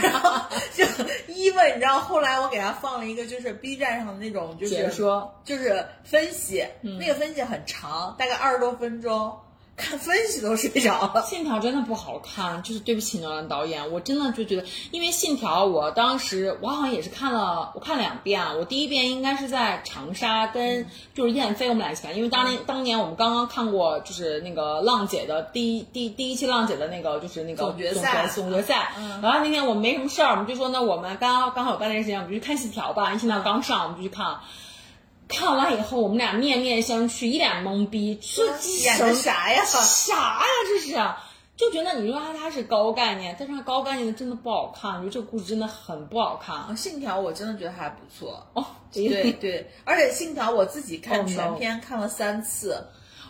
[0.00, 0.40] 然后
[0.72, 0.84] 就
[1.26, 9.36] 因为你知道，后来我给他放了一个，就是 B 站上的那种，就是解说，就是分析，嗯那个分析很长，大概二十多分钟，
[9.76, 11.22] 看分析都睡着了。
[11.22, 34.38] 信条真的不好看，就是对不起诺兰导演，我真的就觉得，因为信条，我当时我好像也是看了，我看两遍啊，我第一遍应该是在长沙跟就是燕飞我们俩一起看，因为当年当年我们刚刚看过就是那个浪姐的第一第第一期浪姐的那个就是那个总决赛总决赛，然后那天我们没什么事儿，我们就说那我们刚刚好有半天时间，我们就去看信条吧，信条刚上我们就去看。
[35.28, 38.44] 看完以后，我们俩面面相觑，一脸懵逼，这
[38.82, 39.64] 演的啥呀？
[39.64, 40.44] 啥呀？
[40.68, 40.94] 这是，
[41.56, 46.76] 就觉得你说他他是高概念，但是他高概念的真的不好看，我觉得这个故事真的很不好看。
[46.76, 52.84] 信条我真的觉得还不错，哦，对对，而且信条我自己看 Oh, no 全篇看了三次，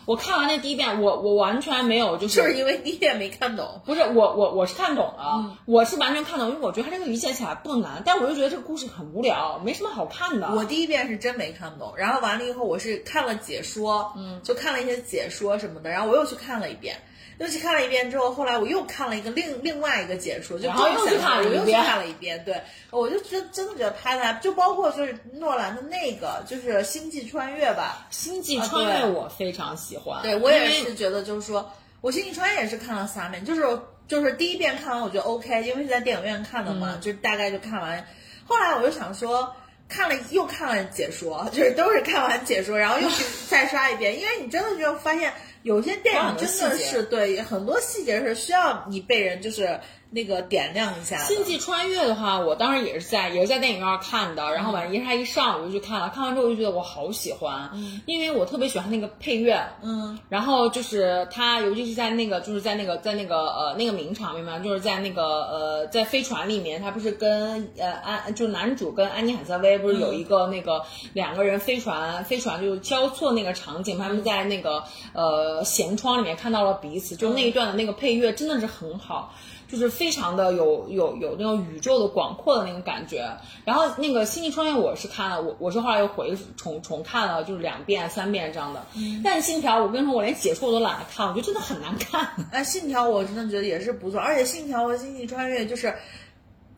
[0.05, 3.81] 我看完那第一遍，我我完全没有就是就是因为第一遍没看懂。
[3.85, 10.47] 不是我我我是看懂了，嗯我是完全看懂，因为我觉得它这个理解起来不难，但我就觉得这个故事很无聊，没什么好看的。
[10.55, 16.95] 我第一遍是真没看懂，然后完了以后我是看了解说，嗯，就看了一些解说什么的，然后我又去看了一遍，
[17.37, 31.71] 又去看了一遍之后，后来我又看了一个另另外一个解说，就又去更详细我又去看了一遍看了一遍，对，我就真真的觉得拍的还，就包括就是诺兰的那个就是《星际穿越》吧，星际穿越我非常喜欢，对我也是觉得就是说，
[32.01, 33.61] 我《星际穿越》也是看了三遍，就是
[34.07, 38.07] 就是第一遍看完我觉得 OK，因为是在电影院看的嘛，就大概就看完。
[38.47, 39.55] 后来我就想说，
[39.89, 45.33] 看了又看了解说，就是都是看完解说，然后又去 再刷一遍，因为你真的就发现
[45.65, 49.67] 有些电影真的是对很多细节是需要你被人就是
[50.15, 51.17] 那个点亮一下。
[51.17, 57.69] 星际穿越的话，我当时也是在也是在电影院看的，然后晚上，一他一上我就去看了，看完之后我就觉得我好喜欢，
[58.05, 74.81] 因为我特别喜欢那个配乐，嗯，然后就是他，尤其是在那个就是在那个在那个呃那个名场面嘛，就是在那个呃在飞船里面，他不是跟呃安就男主跟安妮海瑟薇不是有一个那个两个人飞船飞船就是交错那个场景，他们在那个
[75.13, 79.33] 呃舷窗里面看到了彼此，就那一段的那个配乐真的是很好。
[79.67, 83.29] 就是非常的有有有那种宇宙的广阔的那种感觉。
[83.63, 88.85] 然后那个《星际穿越》我是看了，我我是后来又回重重看了，就是两遍三遍这样的。
[89.23, 92.27] 但是《信条》，我跟你说，我连解说我都懒得看，我觉得真的很难看。
[92.51, 95.93] 哎，信条我真的觉得也是不错，而且信条和星际穿越就是，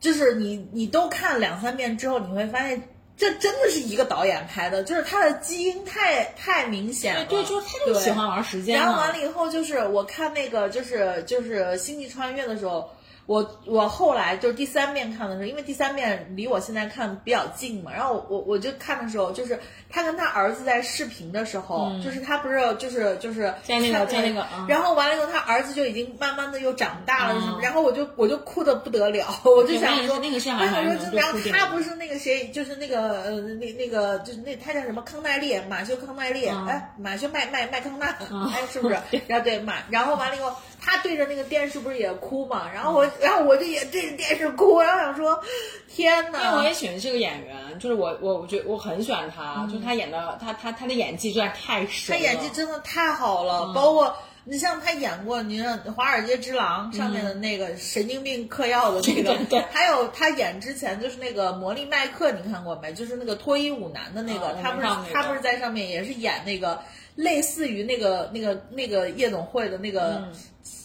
[0.00, 7.24] 就是你你都看两三遍之后，你会发现这真的是一个导演拍的，就是他的基因太太明显了。
[7.26, 8.90] 对，就是他就喜欢玩时间然。
[8.90, 12.90] 后完了以后，就是我看那个就是就是星际穿越的时候。
[13.28, 19.60] 我我后来就是第三遍看的时候，因为第三遍离我现在看比较近嘛，然后我我就看的时候，就是
[19.90, 38.06] 他跟他儿子在视频的时候，就是他不是就是就是嗯在那个看在那个嗯然后完了以后，他儿子就已经慢慢的又长大了，嗯然后我就我就哭的不得了，我就想说那个是好像我说这然后他不是那个谁，就是那个呃那那个就是那他叫什么康奈利，马修康奈利，嗯哎马修麦麦麦康纳，
[38.54, 38.96] 哎是不是？
[39.28, 42.70] 然后对马，然后完了以后，他对着那个电视不是也哭嘛？
[42.72, 45.42] 然后我然后我就也对着电视哭，然后想说
[45.88, 46.62] 天因为我！
[46.62, 52.18] 也喜欢这个演员，就是我我我觉得我很喜欢他，就是他演的他他他的演技实在太神了。
[52.20, 54.14] 他演技真的太好了，包括
[54.44, 62.92] 你像他演过，你看《华尔街之狼》上面的那个神经病嗑药的那个， 对对还有他演之前就是那个《魔力麦克》，你看过没？
[62.92, 66.80] 就是那个脱衣舞男的那个，啊他不是那个他不是在上面也是演那个
[67.14, 70.22] 类似于那个那个那个夜总会的那个。
[70.24, 70.32] 嗯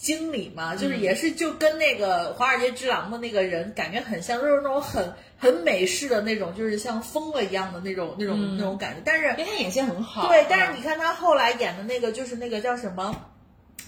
[0.00, 9.00] 经理嘛，就是也是就跟那个《华尔街之狼》的那个人感觉很像，就是那种很很美式的那种，就是像疯了一样的那种那种、那种感觉。
[9.04, 10.28] 但是因为他演戏很好。
[10.28, 13.14] 对，但是嗯你看他后来演的那个，就是那个叫什么，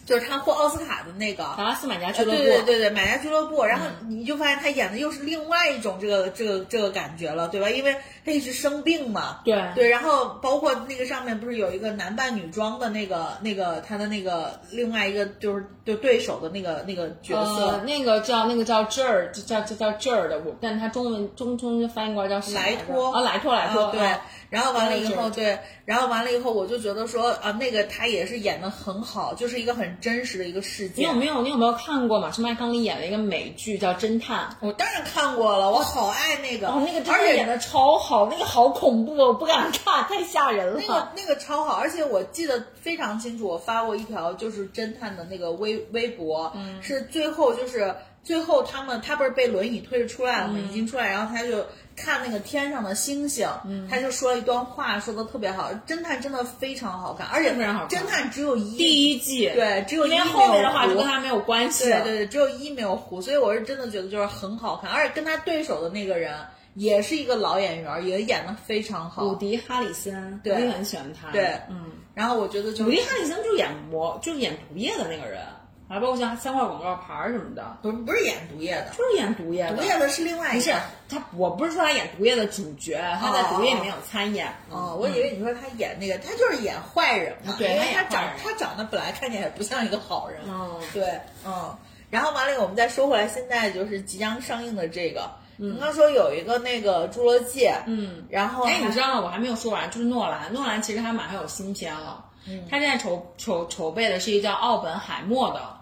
[0.07, 1.45] 就是他获奥斯卡的那个。
[1.57, 7.69] 达拉斯买家俱呃，乐部，对对对对，买家俱乐部，然后你就发现他演的又是另外一种这个这个这个感觉了，对吧？
[7.69, 7.95] 因为
[8.27, 9.57] 他一直生病嘛，对。
[9.77, 23.15] 对，然后包括那个上面不是有一个男扮女装的那个那个他的那个另外一个就是就对手的那个那个角色，呃，那个叫那个叫这儿，就叫就叫这儿的，我但他中文中中文翻译过来叫什么莱托。
[23.15, 24.05] 啊，莱托莱托，啊对。
[24.05, 30.99] 啊，然后完了以后，对，然后完了以后，我就觉得说啊，那个他也是演的很好，就是一个很真实的一个事件。
[30.99, 34.49] 你有没有你有没有看过马修麦康利演了一个美剧叫《侦探》？
[34.61, 40.81] 我当然看过了，我好爱那个，哦，那个真而且的演的超好，那个好恐怖，我不敢看，太吓人了。
[40.81, 50.55] 那个那个超好，而且我记得非常清楚，我发过一条就是侦探的那个微微博，嗯是最后就是最后他们他不是被轮椅推着出来了吗？
[50.57, 55.71] 嗯已经出来，然后他就看那个天上的星星，嗯他就说了一段话，说的特别好。
[55.87, 62.03] 侦探真的非常好看，而且非常好看侦探只有一第一季，对只有因为一后面的话就跟他没有关系了。
[62.03, 66.35] 对对对，只有一没有糊，所以我是真的觉得就是很好看，而且跟他对手的那个人
[66.77, 69.25] 也是一个老演员，也演的非常好。
[69.25, 71.31] 伍迪·哈里森，对我也很喜欢他。
[71.33, 75.41] 对嗯，然后我觉得就伍迪·哈里森就演魔，就是演毒液的那个人，
[75.89, 79.77] 还包括像三块广告牌儿什么的，不是不是演毒液的，就是演毒液的。
[79.77, 80.75] 毒液的是另外一不是。
[81.09, 84.49] 他，我不是说他演毒液的主角，他在毒液里面有参演。
[84.69, 91.75] 哦，我以为你说他演那个，他就是演坏人嘛，对因为他长他长得本来看起来也不像一个好人，嗯对，嗯，
[92.11, 99.21] 然后完了，我们再说回来，现在就是即将上映的这个，你刚说有一个那个《侏罗纪》，嗯，然后哎，你知道吗？
[99.21, 102.25] 我还没有说完，就是诺兰，诺兰其实他马上有新片了，
[102.71, 105.76] 他现在筹筹筹备的是一个叫《奥本海默》的。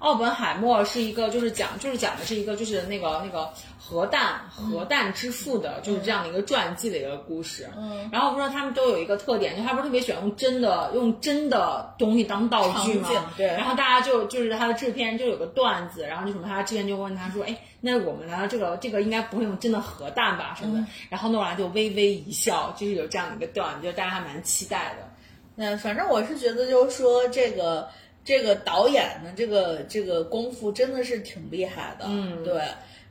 [0.00, 7.68] 奥本海默是一个，就是讲，就是讲的是一个，就是那个那个核弹核弹之父的，就是这样的一个传记的一个故事。
[7.76, 13.08] 嗯，然后不知道他们都有一个特点，就他不是特别喜欢用真的用真的东西当道具吗？
[13.36, 20.86] 对然后大家就就是他的制片人就有个段子，然后就什么他制片就问他说，哎，那我们呢这个这个应该不会用真的核弹吧什么的？
[21.10, 25.10] 然后诺兰就微微一笑，就是有这样的一个段子，就大家还蛮期待的。
[25.56, 27.86] 嗯，反正我是觉得，就是说这个
[28.30, 32.62] 这个导演的这个这个功夫真的是挺厉害的，嗯对。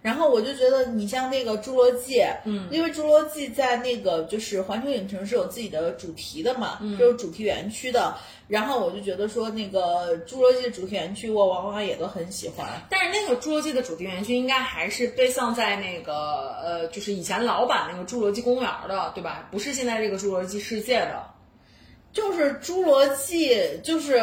[0.02, 8.16] 然后我就觉得，你像那个《侏罗纪》，嗯，因为《侏罗纪》在那个就是环球影城是有自己的主题的嘛，嗯就是主题园区的。
[8.48, 12.66] 然后我就觉得说，那个《侏罗纪》的主题园区，我往往也都很喜欢。
[12.90, 19.50] 但是那个侏罗纪的主题园区应该还是被放在那个呃，就是以前老版那个侏罗纪公园的，对吧？
[19.52, 21.22] 不是现在这个侏罗纪世界的。
[22.12, 24.22] 就是侏罗纪，就是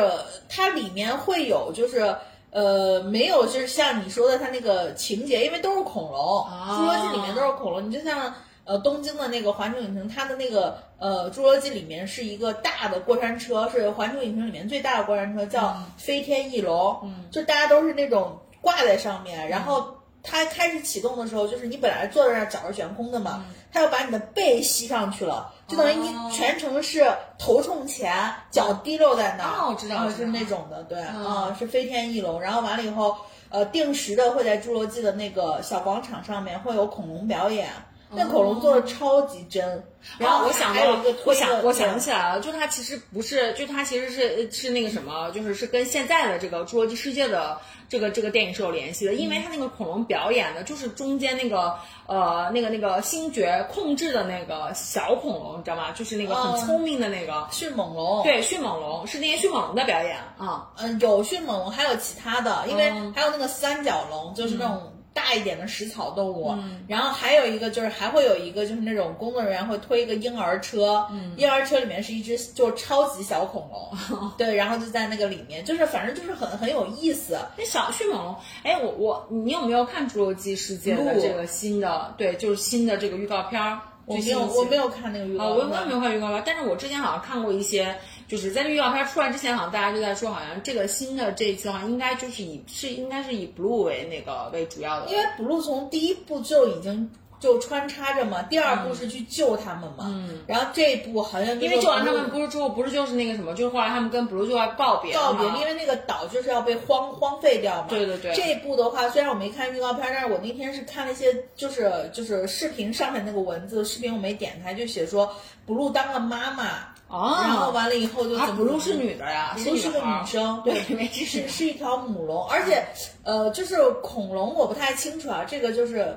[0.49, 2.15] 它里面会有，就是
[2.51, 7.89] 呃，没有，就是像你说的，它那个情节，因为都是恐龙，侏罗纪里面都是恐龙。
[7.89, 19.96] 你就像呃东京的那个环球影城，它的那个呃侏罗纪里面是一个大的过山车，是环球影城里面最大的过山车，叫飞天翼龙，嗯，就大家都是那种挂在上面，然后。
[20.29, 27.07] 它开始启动的时候，就是你本来坐在那儿脚是悬空的嘛，它要把你的背吸上去了，就等于你哦全程是
[27.39, 28.13] 头冲前，
[28.51, 29.61] 脚滴落在那儿。
[29.61, 32.41] 哦我知道是那种的，对，嗯啊，是飞天翼龙。
[32.41, 33.17] 然后完了以后，
[33.51, 37.69] 呃，定时的会在侏罗纪的那个小广场上面会有恐龙表演，
[38.11, 39.85] 那恐龙做的超级真。
[40.19, 51.75] 然后哦我想到了我想我想起来了，就它其实不是，就它其实是是那个什么，就是是跟现在的这个侏罗纪世界的这个这个电影是有联系的，因为它那个恐龙表演的就是中间那个
[52.07, 55.91] 呃那个那个星爵控制的那个小恐龙，你知道吗？
[55.91, 60.71] 就是那个很嗯聪明的那个，迅猛龙，对，迅猛龙是那些迅猛龙的表演啊。
[60.77, 66.55] 嗯，有迅猛龙，还有其他的，因为嗯还有那个三角龙，就是那种大一点的食草动物。
[66.87, 71.05] 然后还有一个就是还会有一个就是那种工作人员会推一个婴儿车，
[71.39, 77.39] 婴儿车里面是一只就是超级小恐龙， 对，然后就在那个里面，就是反正就是很很有意思。
[77.57, 82.15] 那小迅猛龙，哎，我我你有没有看《侏罗纪世界》的这个新的？
[82.19, 83.81] 对，就是新的这个预告片儿。
[84.05, 87.93] 我没有我没有看那个预啊，告我我也没，有看预告片，但是我之前好像看过一些，
[88.29, 97.09] 就是在这预告片出来之前，好像大家就在说，好像这个新的这一期的话，应该就是以是应该是以 blue 为那个为主要的，因为 blue 从第一部就已经
[97.39, 98.43] 就穿插着嘛。
[98.43, 107.87] 第二部是去救他们嘛，嗯，然后这一部好像因为救完他们不是之后，不是就是那个什么，就是后来他们跟 Blue 就要告别告别，因为那个岛就是要被荒荒废掉嘛。
[107.89, 115.33] 对对对这一部的话，虽然我没看预告片，但是我那天是看了一些就是就是视频上面那个文字，视频我没点开，就写说
[115.67, 116.96] Blue 当了妈妈。
[117.09, 122.85] 哦，然后完了以后就啊怎么，Blue 是女的呀，Blue 是个女生，对对，，没是是一条母龙，而且
[123.23, 126.17] 呃，就是恐龙我不太清楚啊，这个就是。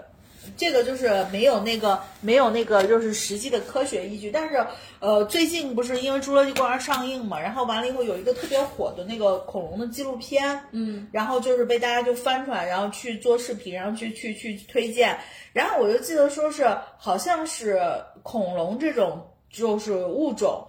[0.57, 4.65] 这个就是没有那个没有那个就是实际的科学依据，但是
[4.99, 15.15] 呃最近不是因为《侏罗纪公园》上映嘛，然后完了以后有一个特别火的那个恐龙的纪录片，嗯，然后就是被大家就翻出来，然后去做视频，然后去去去推荐，
[15.53, 16.65] 然后我就记得说是
[16.97, 17.79] 好像是
[18.23, 19.21] 恐龙这种
[19.51, 20.65] 就是物种。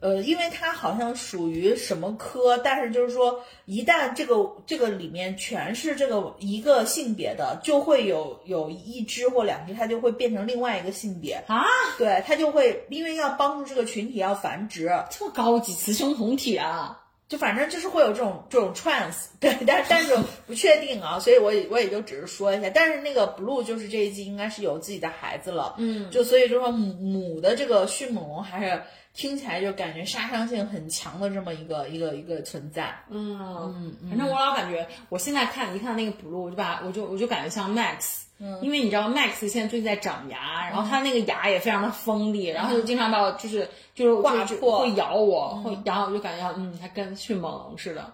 [0.00, 4.34] 呃，因为它好像属于什么科，但是就是说，一旦这个
[4.66, 11.34] 这个里面全是这个一个性别的，就会有有一只或两只，它就会变成另外一个性别。
[11.46, 11.64] 啊，
[11.98, 16.96] 对，它就会因为要帮助这个群体要繁殖，这么高级，雌雄同体啊！
[17.28, 20.16] 就反正就是会有这种这种 trans，对，但但是
[20.48, 22.68] 不确定啊，所以我也我也就只是说一下。
[22.70, 28.82] 但是那个 blue 就是这一季应该是有自己的孩子了，嗯，就所以就说母母的这个迅猛龙还是
[29.12, 32.94] 听起来就感觉杀伤性很强的这么一个一个一个存在。
[33.10, 48.12] 嗯，反正我老感觉，我现在看一看那个 Blue，我就把我就我就感觉像 Max，嗯，因为你知道 Max 现在最近在长牙，然后他那个牙也非常的锋利，然后就经常把我就是就是就划破会咬我，会，然后我就感觉嗯，它跟迅猛龙似的。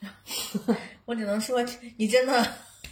[1.04, 1.62] 我只能说，
[1.98, 2.42] 你真的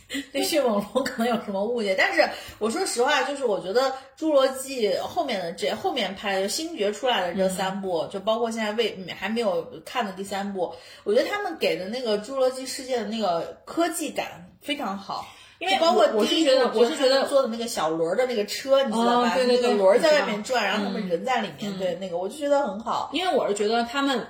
[0.32, 1.94] 对迅猛龙可能有什么误解。
[1.96, 2.28] 但是
[2.58, 3.82] 我说实话，就是我觉得
[4.18, 15.26] 《侏罗纪》后面的这后面拍的星爵出来的这三部，就包括现在未还没有看的第三部，我觉得他们给的那个《侏罗纪世界》的那个科技感非常好。
[15.60, 19.30] 因为包括我我是觉得我是觉得做的那个小轮儿的那个车，你知道吧？
[19.30, 23.10] 哦对对对那个轮儿在外面转，然后他们人在里面，对那个我就觉得很好。
[23.12, 24.24] 因为我是觉得他们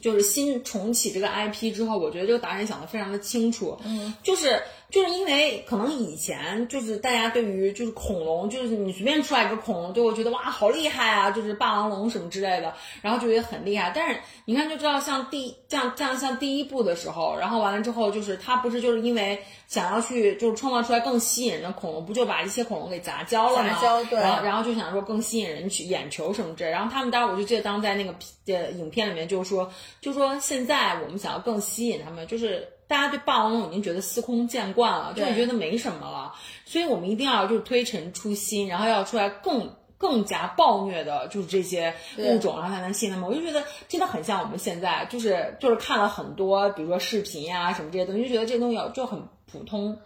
[0.00, 4.62] 就是新重启这个 IP 之后，我觉得这个达人想的非常的清楚，嗯，就是
[4.94, 12.72] 就是因为可能以前就是大家对于就是恐龙，就是你随便出来一个恐龙，就会觉得哇好厉害啊，就是霸王龙什么之类的，
[13.02, 13.90] 然后就觉得很厉害。
[13.92, 23.70] 但是你看就知道，像第这样这样像第一部的时候，然后完了之后，就是他不是就是因为想要去就是创造出来更吸引人的恐龙，不就把一些恐龙给杂交了吗？
[23.74, 26.70] 杂交对然后然后就想说更吸引人去眼球什么之类。
[26.70, 28.14] 然后他们当时我就记得当时在那个
[28.46, 29.68] 呃影片里面就是说，
[30.00, 39.70] 就说现在我们想要更吸引他们，就是大家对霸王龙已经觉得司空见惯了，就会觉得没什么了，所以我们一定要就是推陈出新，然后要出来更。
[39.96, 43.26] 更加暴虐的，就是这些物种，然后才能吸引他们。
[43.26, 49.96] 我就觉得真的很像我们现在，就是就是看了很多，比如说视频呀、什么这些东西，就觉得这东西就很普通。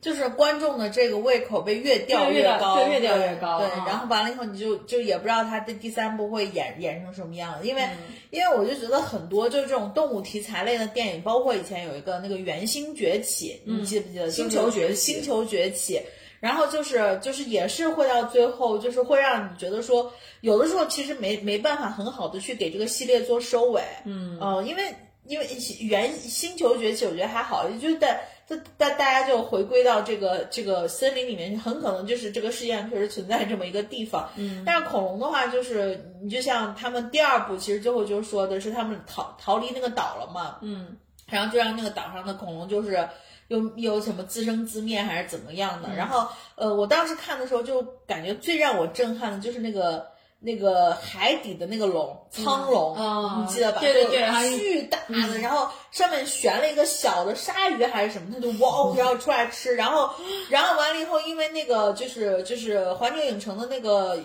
[0.00, 7.98] 就是观众的这个胃口被越吊越高，对越吊越高对，嗯然后完了以后，你就就也不知道他的第三部会演演成什么样子，因为、嗯
[8.30, 14.28] 因为我就觉得很多就是这种动物题材类的电影，包括以前有一个那个《原星崛起》，你记不记得？
[14.28, 16.00] 嗯星球崛起星球崛起。
[16.38, 24.84] 然后就是就是也是会到最后，就是会让你觉得说，有的时候其实没没办法很好的去给这个系列做收尾，嗯呃，因为
[25.26, 25.46] 因为
[25.80, 28.20] 原星球崛起，我觉得还好，就是在
[28.50, 34.28] 大大大家就回归到这个这个森林里面，很可能就是这个世界上确实存在这么一个地方。
[34.36, 40.56] 嗯，但是恐龙的话，就是你就像他们第二部，其实最后就说的是他们逃逃离那个岛了嘛。
[40.62, 40.96] 嗯，
[41.28, 43.08] 然后就让那个岛上的恐龙就是
[43.48, 45.94] 又又什么自生自灭还是怎么样的。
[45.94, 46.26] 然后
[46.56, 50.10] 呃，我当时看的时候就感觉最让我震撼的就是那个。
[50.42, 53.80] 那个海底的那个龙，苍龙，嗯你记得吧？
[53.80, 60.10] 对对对巨大的，然后上面悬了一个小的鲨鱼还是什么，它就哇，然后出来吃，然后，
[60.48, 64.18] 然后完了以后，因为那个就是就是环球影城的那个呃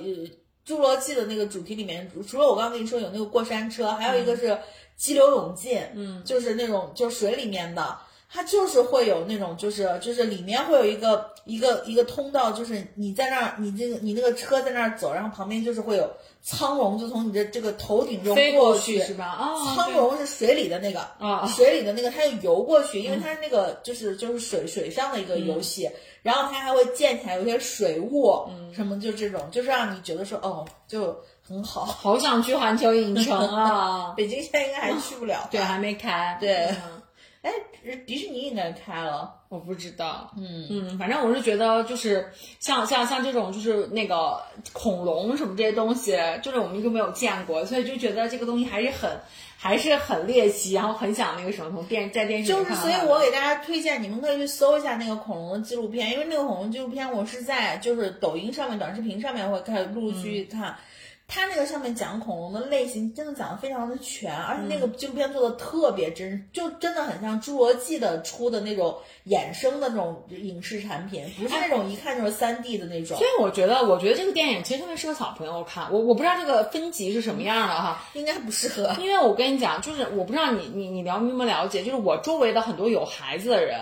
[0.66, 4.57] 侏罗纪的那个主题里面，除了我刚刚跟你说有那个过山车，还有一个是
[4.95, 7.97] 激流勇进，嗯，就是那种就是水里面的。
[8.28, 16.09] 它就是会有那种，就是就是里面会有一个一个一个通道，就是你在那儿，你这个你那个车在那儿走，然后旁边就是会有
[16.41, 19.26] 苍龙，就从你的这个头顶中飞过去是吧？
[19.26, 25.89] 啊，苍龙是水里的那个啊水里的那个，它就游过去，因为它是那个就是就是水水上的一个游戏，
[26.21, 31.15] 然后它还会溅起来有一些水雾，嗯什么就这种，就是让你觉得说哦，就
[31.47, 31.86] 很好。
[31.86, 34.13] 好想去环球影城啊！
[34.17, 36.38] 北京现在应该还去不了吧，对，还没开。
[36.41, 37.01] 对嗯
[37.46, 37.52] 哎，
[38.08, 42.28] 迪士尼应该开了，我不知道，嗯嗯，反正我是觉得就是
[42.60, 44.41] 像像像这种就是那个
[44.74, 49.12] 恐龙什么这些东西，就是我们就没有见过，所以就觉得这个东西还是很
[49.58, 60.76] 还是很猎奇，然后很想那个什么从电在电视里就是，所以我给大家推荐，你们可以去搜一下那个恐龙的纪录片，因为那个恐龙纪录片我是在就是抖音上面、短视频上面会看，陆陆续续看。
[61.28, 68.95] 它那个上面讲恐龙的类型真的讲的非常的全，而且那个纪录片做的特别真，就真的很像《侏罗纪》的出的那种
[69.26, 73.26] 衍生的那种影视产品，不是那种一看就是三 D 的那种所。
[73.26, 75.91] 以我觉得，我觉得这个电影其实特别适合小朋友看。
[75.91, 78.95] 我我不知道这个分级是什么样的哈，应该不适合。
[78.99, 83.80] 因为我跟你讲，就是我不知道你你你了明不了解，就是我周围的很多有孩子的人，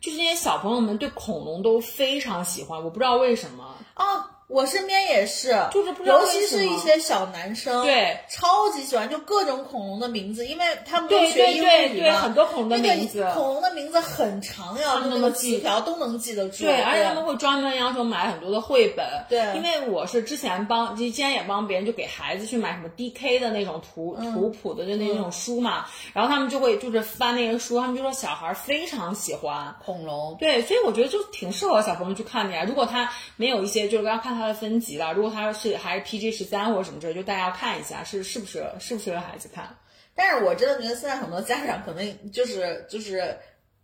[0.00, 3.76] 就是这些小朋友们对恐龙都非常喜欢，我不知道为什么。
[3.96, 13.26] 哦，我身边也是，就是不知道尤其是一些小男生，对，超级喜欢，就各种恐龙的名字，因为他们都对学英对对对，语嘛很多恐龙的名字。
[13.34, 16.64] 恐龙的名字很长呀，他们记条都能记得住。
[16.64, 19.06] 对，而且他们会专门要求买很多的绘本。
[19.28, 25.86] 对因为我是之前帮，之前也帮别人，就给孩子去买什么 DK 的那种图嗯图谱的，就那那种书嘛。
[26.12, 29.74] 然后他们就会就是翻那个书，他们就说小孩非常喜欢。
[29.84, 32.64] 恐龙，对，所以我觉得就挺适合小朋友去看的呀。
[32.66, 35.12] 如果他没有一些，就是要看他的分级了。
[35.12, 39.76] 如果它是还是 PG 十三或者什么之类，就大家要看一下是是不是是不适合孩子看。
[40.14, 43.36] 但是我真的觉得现在很多家长可能就是就是。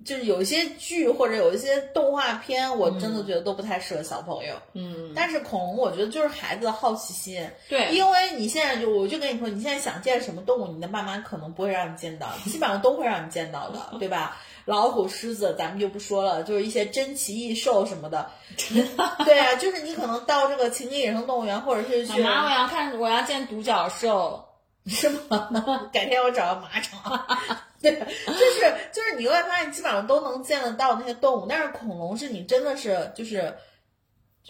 [0.05, 4.55] 就是有一些剧或者有一些动画片，我真的觉得都不太适合小朋友。
[4.73, 7.45] 嗯，但是恐龙，我觉得就是孩子的好奇心。
[7.69, 14.41] 对，因为你现在就，我就跟你说，你现在想见什么动物，你的爸妈可能不会让你见到，基本上都会让你见到的， 对吧？
[14.69, 18.31] 老虎、狮子，咱们就不说了，就是一些珍奇异兽什么的。
[19.25, 24.45] 对啊，就是你可能到这个情景野生动物园，或者是去妈妈，我要看，我要见独角兽。
[24.87, 25.89] 是吗？
[25.93, 27.27] 改天我找个马场。
[27.81, 33.57] 对，就是就是你会发现基本上都能见得到那些动物，但是恐龙是你真的是就是。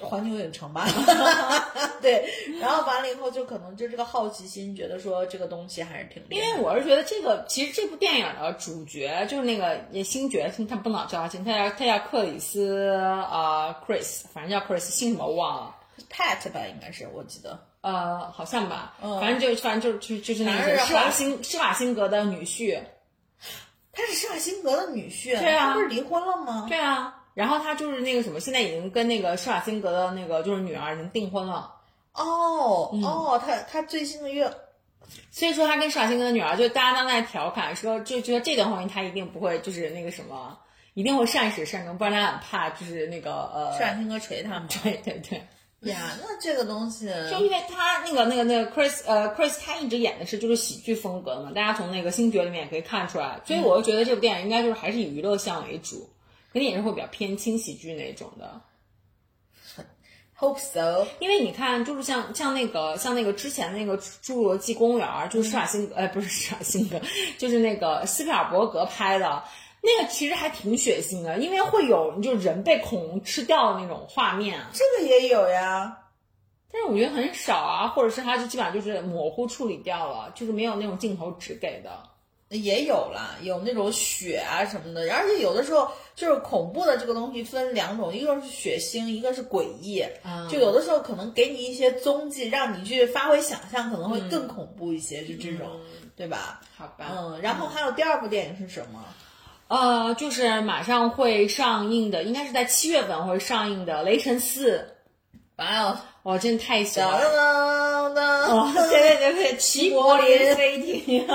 [0.00, 0.86] 环球影城吧，
[2.00, 2.28] 对，
[2.60, 6.42] 然后完了以后就可能就这个好奇心，觉得说这个东西还是挺厉因。
[6.42, 12.90] 为我是觉得这个，其实这部电影的主角就是那个星爵，他不能叫他星，他叫他叫克里斯
[13.30, 15.74] 呃 Chris，反正叫 Chris，姓什么我忘了
[16.10, 17.58] ，Pat 吧，应该是我记得。
[17.80, 22.78] 呃，好像吧，嗯反正就反正就就就是那个施瓦辛施瓦辛格的女婿，
[23.92, 26.66] 他是施瓦辛格的女婿，对啊他不是离婚了吗？
[26.68, 31.72] 对啊，然后他就是那个什么，现在已经跟那个施瓦辛格的那个就是女儿已经订婚了，
[32.14, 34.52] 哦、哦，他他最新的月
[35.30, 40.58] 所以说他跟施瓦辛格的女儿就大家都在调侃说，就觉得这段婚姻他一定不会就是那个什么，
[40.94, 44.66] 一定会善始善终，不然他很怕就是那个呃，施瓦辛格锤他嘛。
[44.82, 45.40] 对对对。
[45.88, 56.10] 呀，那这个东西，就因为他那个那个那个 Chris 呃 Chris 他一直演的是就是喜剧风格嘛，大家从那个星爵里面也可以看出来，所以我就觉得这部电影应该就是还是以娱乐向为主，
[56.58, 58.60] 肯定也是会比较偏轻喜剧那种的。
[60.36, 61.06] hope so。
[61.20, 67.00] 因为你看，就是像像那个像那个之前那个《侏罗纪公园》，就是施瓦辛格，呃，不是施瓦辛格，
[67.38, 69.44] 就是那个斯皮尔伯格拍的。
[69.80, 75.96] 那个其实还挺血腥的，因为会有就人被恐龙吃掉的那种画面，这个也有呀，
[76.72, 81.90] 但是我觉得很少啊，或者是它就基本上就是模糊处理掉了，就是没有那种镜头只给的。
[82.50, 85.86] 也有啦，有那种血啊什么的，而且有的时候
[86.18, 90.04] 就是恐怖的这个东西分两种，一个是血腥，一个是诡异。
[90.24, 95.68] 嗯就有的时候可能给你一些踪迹，让你去发挥想象，可能会更恐怖一些，就这种，
[96.16, 96.60] 对吧？
[96.76, 99.04] 好吧，嗯，然后还有第二部电影是什么？
[99.68, 104.78] 呃，就是马上会上映的，应该是在七月份会上映的《雷神四》。
[105.56, 105.98] 哇哦，
[106.30, 108.12] 我真的太喜欢当了。
[108.12, 111.26] 当当哦，对对对对， 齐柏林飞艇，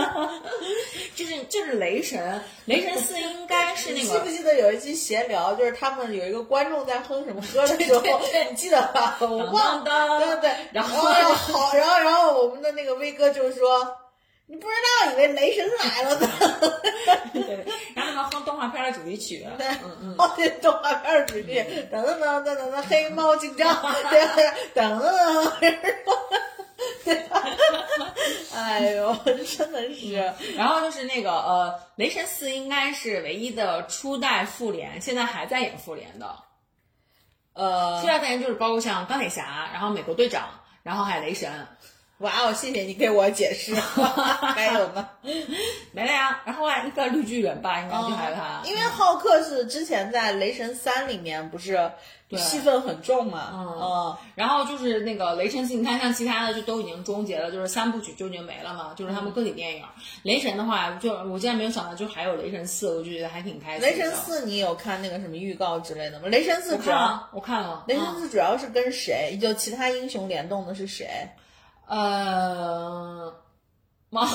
[1.15, 4.29] 就是就是雷神，雷神四应该是那个记不。
[4.29, 8.01] 记得有一期闲聊，就是他们有一个观众在哼什么歌的时候，
[8.51, 9.17] 你记得吧？
[9.21, 13.97] 我忘当当对对对，然后好，然后然后我们的那个威哥就说。
[14.45, 14.73] 你不知
[15.05, 16.29] 道，以为雷神来了呢。
[17.95, 21.59] 然后那个哼动画片的主题曲，对嗯嗯，哦，这动画片儿主题，
[21.91, 25.09] 噔噔噔噔噔噔，黑猫警长，对对，噔噔
[25.59, 25.71] 噔，
[27.05, 27.41] 对吧？
[28.55, 36.35] 哎呦，真的是，然后就是那个呃，雷神四应该是唯一的初代复联，现在还在演复联的。
[37.53, 40.49] 呃初，代复联就是包括像钢铁侠，然后美国队长，
[40.83, 41.67] 然后还有雷神。
[42.23, 43.75] 哇哦，谢谢你给我解释。
[44.55, 45.09] 还有呢？
[45.91, 46.41] 没了呀。
[46.45, 48.61] 然后啊，一个绿巨人吧，应该就还有他。
[48.63, 51.91] 因为浩克是之前在《雷神三》里面不是
[52.37, 59.83] 戏份很重嘛，嗯，然后就是那个雷神四，你看像其他的就都已经终结了，就是三部曲就已经没了嘛，就是他们个体电影。
[60.23, 63.81] 雷神的话，就我竟然没有想到，就还有雷神四，我就觉得还挺开心。
[63.81, 66.29] 雷神四你有看那个什么预告之类的吗？
[66.29, 69.37] 雷神四主要我看了，雷神四主要是跟谁？
[69.41, 71.07] 就其他英雄联动的是谁？
[71.87, 73.33] 呃，
[74.09, 74.29] 吗？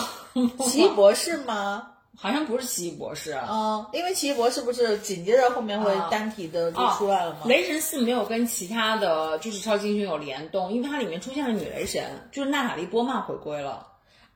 [0.67, 1.91] 奇异博士吗？
[2.21, 7.43] 好像不是奇异博士，嗯，因为奇异博士不是紧接着后面会单体的就出来了吗？
[7.45, 13.87] 雷神四没有跟其他的就是超级英雄有联动，因为它里面出现了女雷神，就是娜塔莉波曼回归了。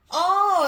[0.08, 0.18] 哦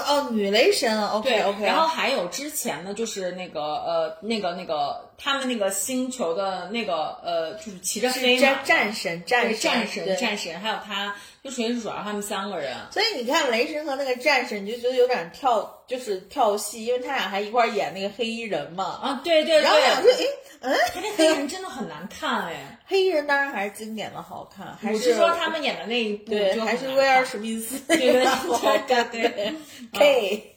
[0.08, 1.64] 哦，女雷神，OK OK。
[1.64, 11.14] 然后还有之前呢，就是那个呃，那个那个他们那个星球的那个呃，就是骑着飞战战神战战神战神，还有他。
[11.44, 18.84] 就纯是主要他们三个人，所以你看雷神和那个战神，你就觉得有点跳，就是跳戏，因为他俩还一块演那个黑衣人嘛。
[18.84, 19.62] 啊，对对对。
[19.62, 20.24] 然后想说，哎，
[20.60, 22.78] 嗯，他那黑衣人真的很难看哎。
[22.88, 29.54] 黑衣人当然还是经典的好看，还是说他们演的那一部对，还是威尔史密斯 对对对 对
[29.92, 30.56] ，K，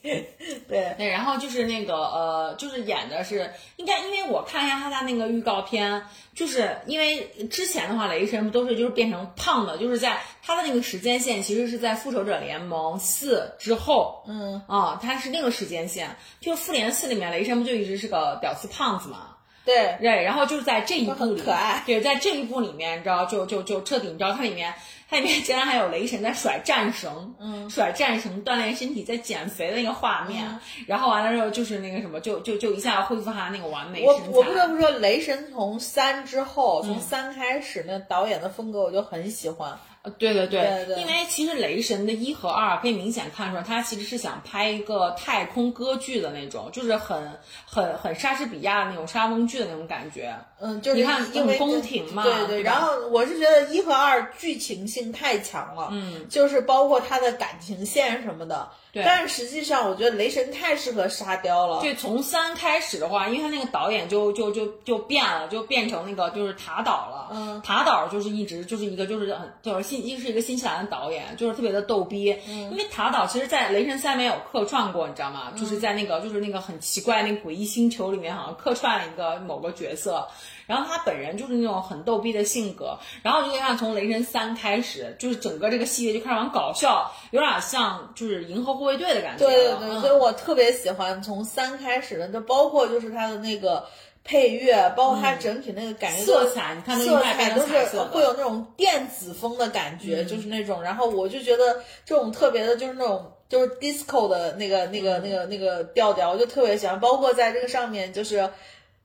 [0.70, 19.34] 对对，然后就是那个呃，就是演的是应该，因为我看一下他的那个预告片，就是因为之前的话，雷神不都是就是变成胖的，就是在他的那个时间线，其实是在复仇者联盟四之后，嗯啊，他是那个时间线，就复联四里面雷神不就一直是个屌丝胖子嘛。
[19.66, 21.84] 对对，然后就是在这一部里，可爱。
[21.86, 24.74] 对，在这一部里面，你知道，就就就彻底，你知道，它里面
[25.10, 30.60] 它里面竟然还有雷神在甩战绳，嗯，甩战绳锻炼身体，在减肥的那个画面。
[30.86, 34.24] 然后完了之后，就是那个什么，就就就一下恢复他那个完美身材。
[34.30, 39.80] 我我不得不说，雷神从三之后，从三开始，那导演的风格我就很喜欢。
[40.18, 47.32] 对对对，因为其实雷神的一和二可以明显看出来，他其实是想拍一个太空歌剧的那种，就是很
[47.66, 50.36] 很很莎士比亚的那种莎翁剧的那种感觉。
[50.60, 52.62] 嗯，就是你看因为宫廷嘛，对对。
[52.64, 58.68] 然后我是觉得一和二剧情性太强了，嗯，就是包括他的感情线什么的。
[58.98, 59.06] 对。
[59.06, 61.82] 但是实际上，我觉得雷神太适合沙雕了。
[61.82, 67.30] 对，从三开始的话，因为他那个导演就就就就变了，就变成那个就是塔岛了。
[67.32, 67.62] 嗯。
[67.62, 72.36] 塔岛就是一直就是一个就是很就是新一是一个新西兰的导演，就是特别的逗逼。
[72.48, 72.72] 嗯。
[72.72, 75.52] 因为塔岛其实，在雷神三里面有客串过，你知道吗？
[75.56, 80.28] 就是在那个就是那个很奇怪那个诡异星球里面，好像客串了一个某个角色。
[80.68, 89.48] 然后他本人就是那种很逗逼的性格，然后就像从雷神三开始，就是整个这个系列就开始往搞笑，有点像就是银河护卫队的感觉。
[89.48, 93.86] 对对对，所以我特别喜欢从三开始的，就包括就是他的那个
[94.26, 97.78] 配乐，包括他整体那个感觉色彩，你看色彩都是
[98.12, 100.84] 会有那种电子风的感觉，就是那种。
[100.84, 107.00] 然后我就觉得这种特别的，就是那种就是 disco 的那个那个那个那个调调，我就特别喜欢。
[107.00, 108.50] 包括在这个上面就是。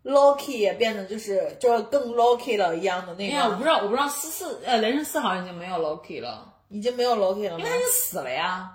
[0.05, 3.37] Loki 也变得就是就是更 Loki 了一样的那个。
[3.37, 8.71] 哎呀，我不知道，我不知道四四呃，雷神四好像已经没有 Loki 了，已经没有 Loki 了，因为他死了呀。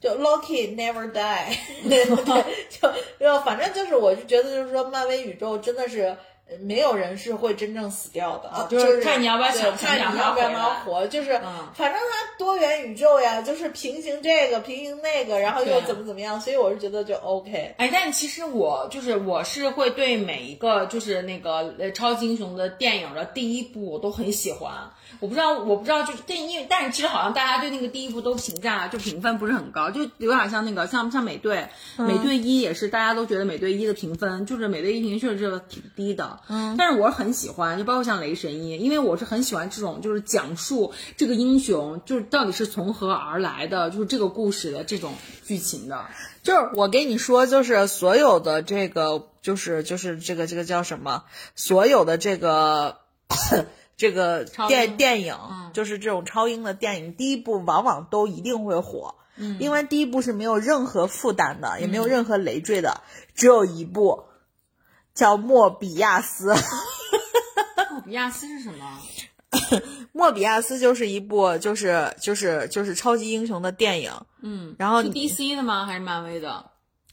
[0.00, 1.56] 就 Loki never die，
[1.88, 6.16] 对对，就就反正就是，我就觉得就是说，漫威宇宙真的是。
[6.60, 11.32] 没有人是会真正死掉的，就是看你要不要想，看你要不要活，就是
[11.74, 17.74] 反正它多元宇宙呀，就是平行这个，平行那个，然后又怎么怎么样，所以我是觉得就 OK。
[17.76, 24.72] 哎，但其实我就是我是会对每一个就是那个呃超级英雄的电影的第一部我都很喜欢。
[25.20, 45.14] 我不知道，我不知道，就是对，因为但是其实好像大家对那个第一部都评价就评分不是很高，就有点像那个像像美队，美队一也是大家都觉得美队一的评分就是美队一评确实是挺低的，嗯，但是我是很喜欢，就包括像雷神一，因为我是很喜欢这种就是讲述这个英雄就是到底是从何而来的，就是这个故事的这种
[45.44, 46.06] 剧情的，
[46.42, 51.24] 就是我给你说，就是所有的这个就是就是这个这个叫什么，
[51.56, 52.98] 所有的这个。
[53.98, 55.36] 这个电电影
[55.74, 59.16] 就是这种超英的电影，第一部往往都一定会火，
[59.58, 63.02] 因为第一部是没有任何负担的，也没有任何累赘的，
[63.34, 64.24] 只有一部
[65.14, 66.54] 叫《莫比亚斯》。
[67.90, 69.00] 莫比亚斯是什么？
[70.12, 74.12] 莫比亚斯就是一部就是就是就是超级英雄的电影。
[74.42, 75.84] 嗯，然后是 DC 的吗？
[75.86, 76.70] 还是漫威的？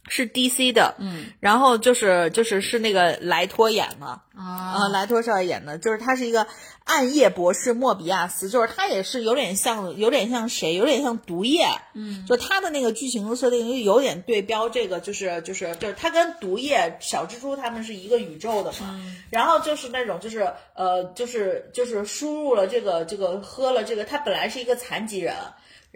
[0.08, 6.45] 是 DC 的，嗯，然后就是就是是那个莱托演的啊，莱托少爷演的，就是他是一个
[6.84, 19.01] 暗夜博士莫比亚斯，就是他也是有点像有点像谁，有点像毒液，嗯，就他的那个剧情的设定有点对标这个，就是就是就是他跟毒液、小蜘蛛他们是一个宇宙的嘛，
[19.32, 25.34] 然后就是那种就是呃就是就是输入了这个这个喝了这个，他本来是一个残疾人。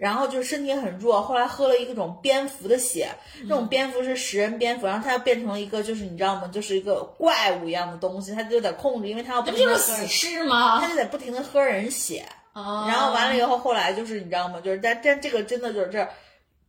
[0.00, 3.08] 然后就身体很弱，后来喝了一个种蝙蝠的血，
[3.42, 6.48] 那种蝙蝠是食人蝙蝠，然后它变成了一个就是你知道吗？
[6.52, 10.80] 就是一个怪物一样的东西，它就得控制，因为它要不停的就是死尸吗？
[10.80, 14.60] 它就得不停的喝人血，啊然后完了以后，后来就是你知道吗？
[14.60, 16.08] 就是但但这个真的就是这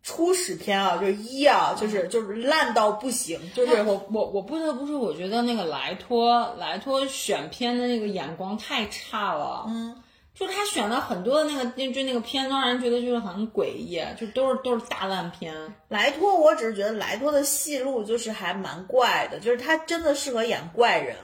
[0.04, 9.96] 初始篇啊，就是一啊，就是就是烂到不行，就是我我我不得不说，我觉得那个莱托莱托选片的那个眼光太差了，嗯，
[10.42, 15.54] 就是他选了很多的那个就就那个片，都让人觉得就是很诡异，就都是都是大烂片。
[15.88, 21.16] 莱托，我只是觉得莱托的戏路就是还蛮怪的，就是他真的适合演怪人。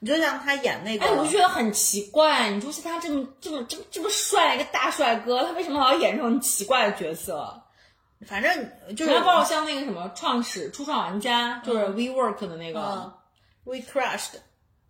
[0.00, 7.62] 你就像他演那个，哎，我就觉得很奇怪，你说是他这么这么这么这么帅一个大帅哥，他为什么老演这种奇怪的角色？
[8.26, 12.80] 反正就是然后包括像那个什么创始初创玩家，就是 WeWork 的那个。
[12.80, 13.12] 嗯
[13.64, 14.34] ，We Crushed，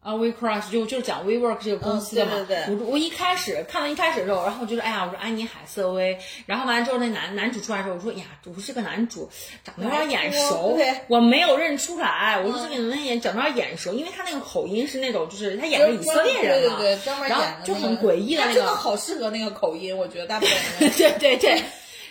[0.08, 2.32] 啊，We Crush 就就是讲 WeWork 这个公司的嘛。
[2.36, 6.18] 嗯对对我我一开始看到一开始的时候，然后我就说，哎呀，我说安妮海瑟薇。
[6.46, 9.28] 然后完了之后，那男男主出来的时候，我说，呀，我说这个男主
[9.62, 10.78] 长得有点眼熟
[11.08, 12.40] 我没有认出来。
[12.42, 18.54] 我说这个男演长得有点眼熟，因为他那个口音是那种，就是他演的以色列人嘛，对对对，专门然后就很诡异的那个。
[18.54, 20.56] 他真的好适合那个口音，我觉得大部分
[20.88, 21.62] 人 对对对。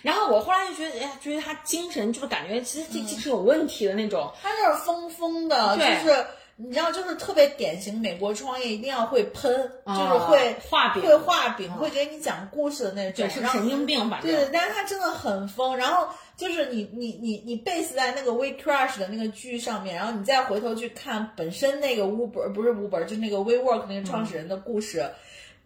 [0.03, 4.31] 然后我后来就觉得，哎呀，觉得他精神就是感觉其实这这是有问题的那种。
[4.41, 6.25] 他就是疯疯的，就是
[6.59, 14.31] 你知道，就是特别典型美国创业一定要会喷，啊就是会画饼会画饼，会给你讲故事的那种对，，是神经病，反正。
[14.31, 15.77] 对，但是他真的很疯。
[15.77, 25.07] 然后就是你你你你 base 在那个 We Crush 的那个剧上面，然后你再回头去看本身那个 Uber 不是 Uber，就是那个 WeWork 那个创始人的故事，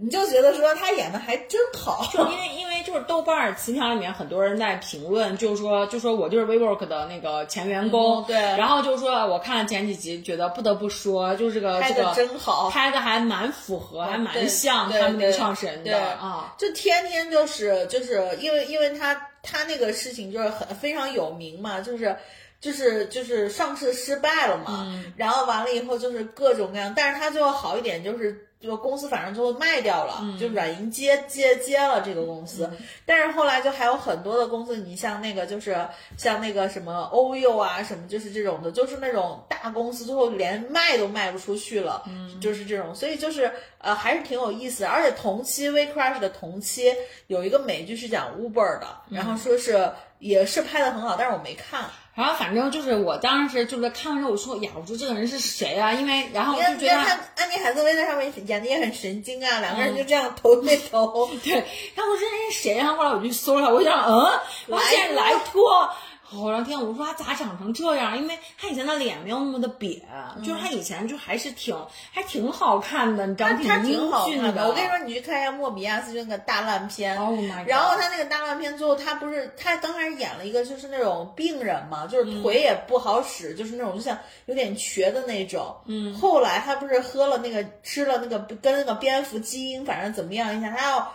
[0.01, 2.09] 你就觉得说他演的还真好。
[2.11, 16.55] 就因为因为就是豆瓣儿词条里面很多人在评论，就是说就说我就是 WeWork 的那个前员工，嗯对然后就说我看了前几集，觉得不得不说，就是这个拍的这个真好，拍的还蛮符合，还蛮像他们那个对创始人对的啊。
[16.57, 22.15] 就天天就是就是因为因为他他那个事情就是很非常有名嘛，就是。
[22.61, 25.11] 就是就是上市失败了嘛，嗯。
[25.17, 30.37] 然后完了以后就是各种各样，但是他最后好一点，就是就公司反正最后卖掉了，嗯。
[30.37, 32.69] 就软银接接接了这个公司，
[33.03, 35.75] 但是后来就还有很多的公司，你像那个就是
[36.17, 42.03] 像那个什么欧佑啊什么，就是这种的，就是那种大公司最后连卖都卖不出去了，
[42.39, 46.93] 就是这种，所以就是呃还是挺有意思，而且同期 We Crash 的同期
[47.25, 51.89] 有一个美剧是讲 Uber 的，然后说是也是拍的很好，但是我没看。
[52.13, 55.93] 然后反正就是我当时就是看完之后，我说呀，我说这个人是谁啊？
[55.93, 61.29] 因为然后我就觉得安妮海瑟薇在上面演的也很神经啊，两个人就这样头对头。
[61.43, 62.93] 对，然后我说这是谁啊？
[62.93, 65.89] 后来我就搜了，我想，嗯，我发现莱托。
[66.33, 68.17] 我然后天，我说他咋长成这样？
[68.17, 70.01] 因为他以前的脸没有那么的瘪，
[70.43, 71.75] 就是他以前就还是挺
[72.11, 73.59] 还挺好看的，你知道吗？
[73.63, 77.17] 他挺好的，我跟你说，你去看一下莫比亚斯就那个大烂片。
[77.17, 85.75] ，Oh 然后他那个大烂片最后，他不是他刚开始演了一个就是那种病人嘛，就是腿也不好使，就是那种就像有点瘸的那种。
[85.85, 86.13] 嗯。
[86.13, 91.13] 后来他不是喝了那个吃了那个跟那个蝙蝠基因反正怎么样一下，他要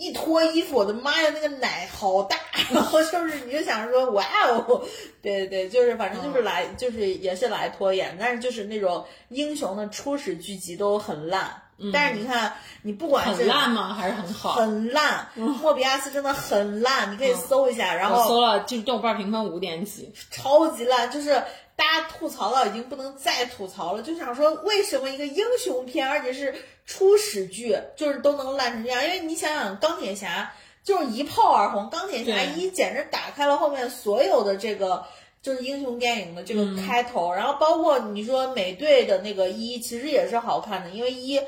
[0.00, 2.36] 一脱衣服，我的妈呀，那个奶好大，
[2.72, 4.82] 然后就是你就想说哇哦，
[5.20, 11.62] 对对对，就是反正就是来、就是也是来拖演，但是就是那种英雄的初始剧集都很烂。
[11.94, 13.94] 但是你看，你不管是很烂吗？
[13.94, 14.52] 还是很好？
[14.52, 20.12] 很烂，莫比亚斯真的很烂，你可以搜一下，然后我搜了，就是豆瓣评分五点几。
[20.30, 21.42] 超级烂，就是
[21.80, 26.54] 大家吐槽到已经不能再吐槽了，就想说为什么一个英雄片，而且是
[26.84, 29.02] 初始剧，就是都能烂成这样？
[29.02, 30.52] 因为你想想，钢铁侠
[30.84, 35.06] 就是一炮而红，钢铁侠一简直打开了后面所有的这个。
[35.42, 41.40] 就是英雄电影的这个开头，然后包括你说美队的那个一，其实也是好看的，因为一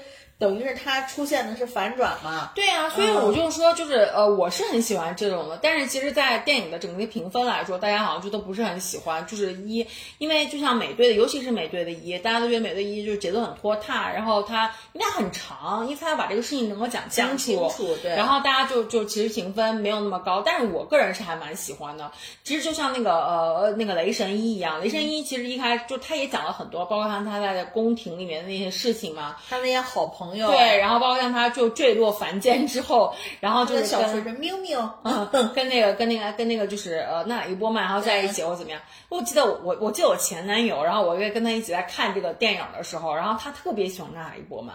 [0.42, 9.24] 等于是它出现的是反转嘛，对啊，所以我就说，就是呃，我是很喜欢这种的，但是其实，在电影的整个评分来说，大家好像就都不是很喜欢。
[9.24, 9.86] 就是一，
[10.18, 17.70] 因为就像美队的，尤其是美队的一，大家都觉得美队一就是节奏很拖沓，然后它因为它很长，因为它要把这个事情能够讲清楚
[18.02, 22.10] 对然后大家就就其实评分没有那么高，但是我个人是还蛮喜欢的。
[22.42, 38.80] 其实就像那个呃那个雷神一一样，雷神一其实一开就他也讲了很多，包括他他在宫廷里面的那些事情嘛，他那些好朋友，对，然后包括像他就坠落凡间之后， 然后就是跟小水人明明，嗯， 跟那个跟那个跟那个就是呃娜塔莉波曼，然后在一起或者怎么样。
[39.08, 44.74] 我记得我我记得我前男友，然后我跟他一起在看这个电影的时候，然后他特别喜欢娜塔莉波曼。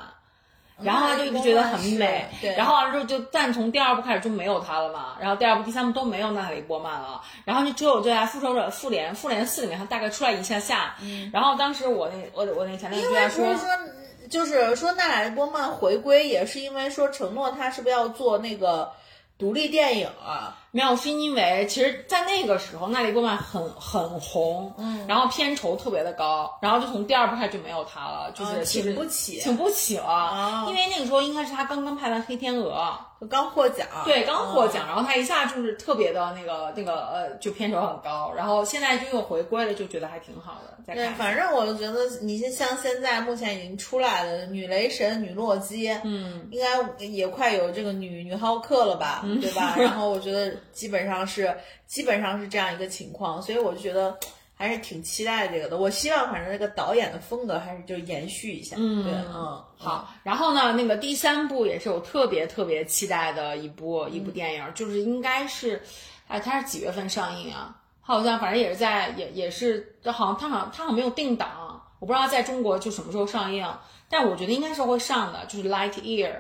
[0.79, 2.55] 然后他就一直觉得很美，对。
[2.55, 10.93] 然后完了之后就但从第二部开始就没有他了嘛，然后第二部、第三部都没有娜塔莉波曼了，然后就只有就在复仇者复联复联四里面他大概出来一下下，
[11.33, 13.43] 然后当时我那我我那前男友就在说，
[14.29, 18.91] 就是说娜塔莉波曼回归也是因为说承诺他是不是要做那个
[19.37, 20.66] 独立电影啊？
[20.71, 29.39] 没有，是因为其实，在那个时候，娜莉波曼很很红，嗯，然后片酬特别的高，然后就从第二部开始就没有她了，就是、请不起。
[29.39, 40.73] 请不起了，啊因为那个时候应该是她刚刚拍完《黑天鹅》，刚获奖，对，刚获奖，嗯然后她一下就是特别的那个那个呃，就片酬很高，然后现在就又回归了，就觉得还挺好的。
[40.85, 49.75] 再对，反正我就觉得你像现在目前已经出来的女雷神、女洛基，嗯，应该也快有这个女女浩克了吧，对吧？
[49.79, 51.55] 然后我觉得基本上是
[51.85, 54.17] 基本上是这样一个情况，所以我就觉得
[54.55, 55.77] 还是挺期待这个的。
[55.77, 65.81] 我希望反正这个导演的风格还是就延续一下，嗯对，嗯，好，然后呢，那个第三部也是我特别特别期待的一部一部电影，就是应该是，
[66.27, 67.75] 哎，它是几月份上映啊？
[68.01, 73.67] 好像反正也是在也也是，好像它好像它好像没有定档，我不知道在中国就什么时候上映，
[74.09, 76.33] 但我觉得应该是会上的，就是 Light Year，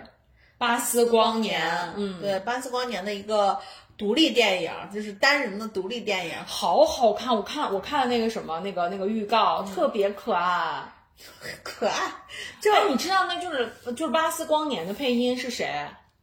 [0.57, 1.61] 巴斯光年，
[1.97, 3.59] 嗯，对，巴斯光年的一个
[3.97, 10.83] 独立电影，就是单人的独立电影，好好看，我看我看了那个什么那个那个预告，特别可爱。
[11.63, 11.95] 可爱，
[12.61, 15.67] 就哎，你知道那就是就是巴斯光年的配音是谁？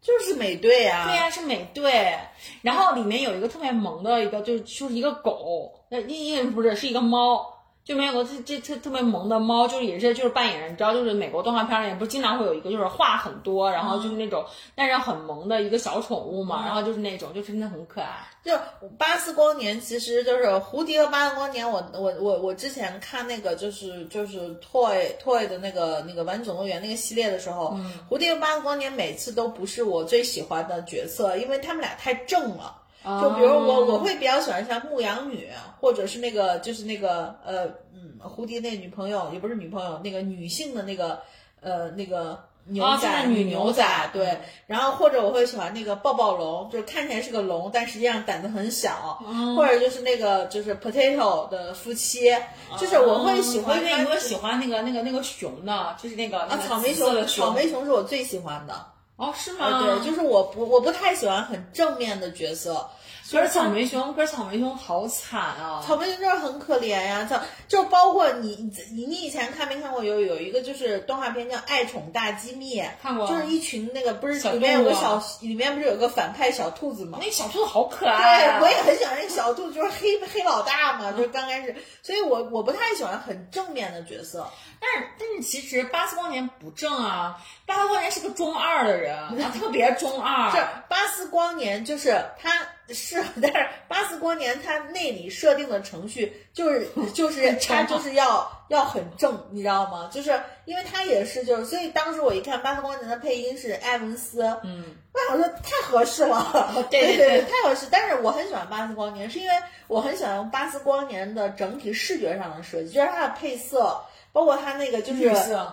[0.01, 2.16] 就是美队啊，对呀、是美队。
[2.62, 7.54] 然后里面有一个特别萌的一个，就就是一个狗，呃，一一不是是一个猫，
[7.85, 18.26] 就没有个这这特特别萌的猫，就是也是就是扮演人，你知道，就是美国动画片里面不是经常会有一个就是话很多，然后就是那种但是很萌的一个小宠物嘛，然后就是那种就真的很可爱。
[18.43, 18.53] 就
[18.99, 21.85] 巴斯光年，其实就是蝴蝶和巴斯光年我。
[21.95, 27.78] 我我我之前看那个就是就是 Toy Toy 的那个那个玩具总动员那个系列的时候，
[28.11, 32.80] 蝴蝶和巴斯光年每次都不是我最喜欢的角色，因为他们俩太正了。
[33.05, 35.49] 就比如我我会比较喜欢像牧羊女，
[35.81, 41.21] 或者是那个就是那个呃嗯蝴蝶那女朋友也不是女朋友，那个女性的那个
[41.61, 42.45] 呃那个。
[42.67, 52.35] 牛哦仔、就是女牛牛仔对，然后或者我会喜欢那个抱抱龙，就是看起来是个龙，但实际上胆子很小，嗯或者就是那个就是 Potato 的夫妻，
[52.79, 58.75] 就是我会喜欢因为我喜欢那个那个那个熊呢，就是那个那啊，个草莓熊，草莓熊是我最喜欢的。
[59.17, 59.67] 哦，是吗？
[59.67, 62.89] 啊，对，就是我不我不太喜欢很正面的角色，
[63.31, 65.81] 可是草莓熊，可是草莓熊好惨啊！
[65.87, 77.21] 草莓熊就是很可怜呀，草就包括你你你以前看没看过有有一个就是动画片叫《爱宠大机密》，看过就是一群那个不是里面有个小里面不是有个反派小兔子吗？
[77.23, 84.51] 那小兔子好可爱、啊，对，我也很喜欢那小兔子，就是黑黑老大嘛，就是刚开始，所以我我不太喜欢很正面的角色。
[84.85, 90.51] 但是但是其实巴斯光年不正啊，巴斯光年是个中二的人，他 特别中二。
[90.51, 90.59] 是
[90.89, 92.51] 巴斯光年，就是他
[92.89, 100.11] 是，但是巴斯光年他那里设定的程序就是 就是他就是要要很正，你知道吗？
[100.12, 107.87] 就是因为他也是就是，所以当时我一看巴斯光年的配音是艾文斯，嗯，我想说太合适了，对对对对太合适。
[107.91, 109.55] 但是我很喜欢巴斯光年，是因为
[109.87, 113.99] 我很喜欢巴斯光年的整体视觉上的设计，就是它的配色。
[114.35, 115.22] 包括他那个就是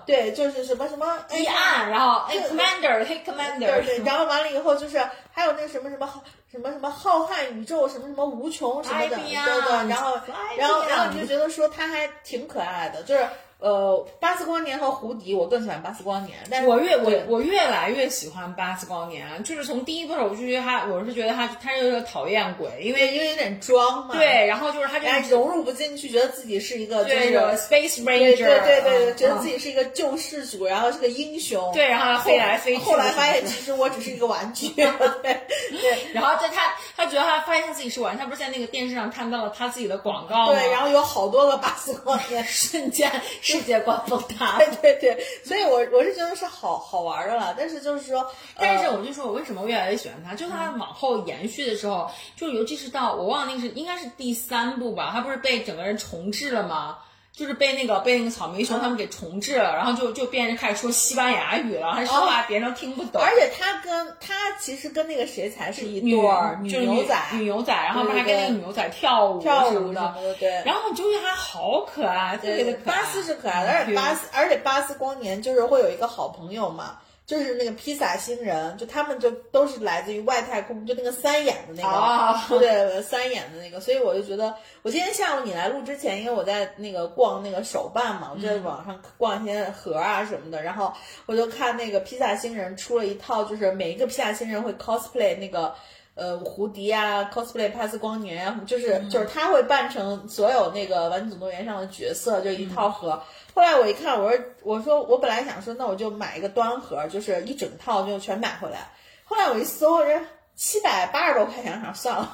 [0.06, 5.02] 对，就是什么什么 A 暗，然后 A，commander，黑，commander，对对，然后完了以后就是
[5.32, 10.16] 还有那什么什么浩什么什么浩瀚宇宙什么什么无穷什么的，对对，然后
[10.58, 13.28] 然后然后你就觉得说他还挺可爱的，就是
[13.62, 34.86] 呃巴斯光年和胡迪，我更喜欢巴斯光年，但是我越我我越来越喜欢巴斯光年，就是从第一部我就觉得他，我是觉得他他是个讨厌鬼，因为因为有点装嘛，，对，然后就是他就是融入不进去，觉得自己是一个就是对 Space 对 Ranger，对对对，嗯觉得自己是一个救世主，然后是个英雄，对，然后他飞来飞去，后来发现其实我只是一个玩具， 对
[35.24, 35.98] 对。
[36.14, 40.60] 然后在他他觉得他发现他自己是玩，他不是在那个电视上看到了他自己的广告吗？
[40.60, 43.10] 对，然后有好多个巴斯光年，瞬间
[43.52, 44.58] 世界观崩塌。
[44.82, 48.26] 对对对，所以我我是觉得是好好玩的了，但是就是说，
[48.56, 50.34] 但是呃我就说，我为什么越来越喜欢他？
[50.36, 56.98] 就他往后延续的时候，就尤其是到我忘了那个是应该是第三部吧，他不是被整个人重置了吗？
[57.34, 63.22] 就是被那个被那个草莓熊他们给重置了，然后就就变成开始说西班牙语了，还说话别人都听不懂。
[63.22, 70.50] 而且他跟他其实跟那个谁才是一对儿女就是牛仔女牛仔，然后还跟那个女牛仔跳舞跳舞的，的，对。
[70.66, 72.98] 然后你就觉得他好可爱，特别的可爱。
[72.98, 76.98] 巴斯是可爱的，而且巴斯，而且巴斯光年就是会有一个好朋友嘛，
[77.32, 90.92] 就是那个披萨星人，就他们就都是来自于外太空，就那个三眼的那个，啊 对对，三眼的那个，所以我就觉得，我今天下午你来录之前，因为我在那个逛那个手办嘛，我就在网上逛一些盒啊什么的，然后
[91.26, 95.74] 我就看那个披萨星人出了一套，就是每一个披萨星人会 cosplay 那个。
[96.22, 103.20] 呃，胡迪啊，cosplay 帕斯光年啊，就是、就是他会扮成所有那个《玩具总动员》上的角色，就一套盒。
[103.56, 108.92] 后来我一看，我说我说我本来想说，那我就买一个端盒，就是一整套就全买回来。
[109.24, 110.24] 后来我一搜，人
[110.64, 112.32] 七百八十多块钱，想 算了，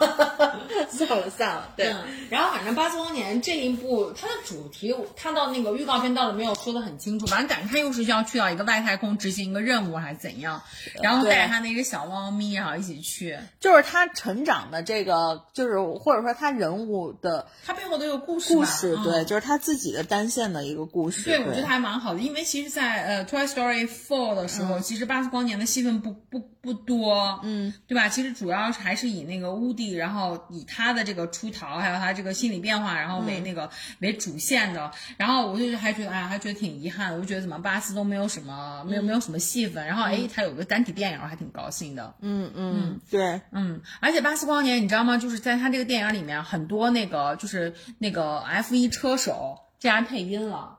[0.89, 1.71] 算了算了。
[1.77, 10.61] 对，嗯，然后反正八四光年这一部，它的主题，它到那个预告片到底没有说的很清楚，反正感觉他又是要去到一个外太空执行一个任务还是怎样，
[11.01, 18.53] 然后带着他那个小猫咪，然后一起去，就是他成长的这个，就是或者说他人物的他背后都有故事。
[18.53, 21.23] 故事，嗯对，就是他自己的单线的一个故事。
[21.23, 28.09] 对，我觉得还蛮好的，因为其实在，呃《Toy Story Four》的时候，其实巴斯光年的戏份不不不多，嗯，对吧？
[28.09, 34.91] 其实主要还是以那个乌迪，然后以他的这个出逃，还有他这个心理变化，然后为那个、为主线的。
[35.15, 39.87] 然后我就还觉得，哎呀，还觉得挺遗憾的，我就觉得怎么巴斯都没有什么，没有没有什么戏份。
[39.87, 42.13] 然后哎，他有个单体电影，我还挺高兴的。
[42.19, 45.17] 嗯嗯，对，嗯，而且巴斯光年，你知道吗？
[45.17, 50.76] 就是在他这个电影里面，很多那个就是那个 F 一车手竟然配音了。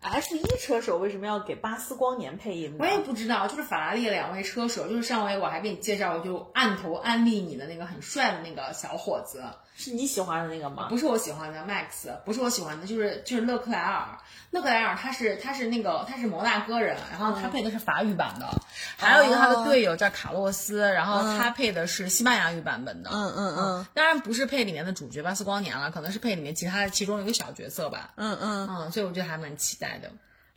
[0.00, 2.76] F 一车手为什么要给巴斯光年配音？
[2.78, 9.42] 我也不知道，就是法拉利两位车手，就是上回我还给你介绍，就按头安利你的那个很帅的那个小伙子，
[9.78, 10.88] 是你喜欢的那个吗？
[10.88, 14.18] 不是我喜欢的 Max，不是我喜欢的，就是就是勒克莱尔。
[14.50, 18.48] 勒克莱尔他是他是那个他是摩纳哥人，然后他配的是法语版的，
[18.96, 23.10] 还有一个他的队友叫卡洛斯，然后他配的是西班牙语版本的。
[23.12, 28.10] 嗯嗯嗯当然不是配里面的主角巴斯光年了，可能是配里面其他的其中一个小角色吧。
[28.16, 30.10] 嗯嗯嗯，所以我觉得还蛮期待的。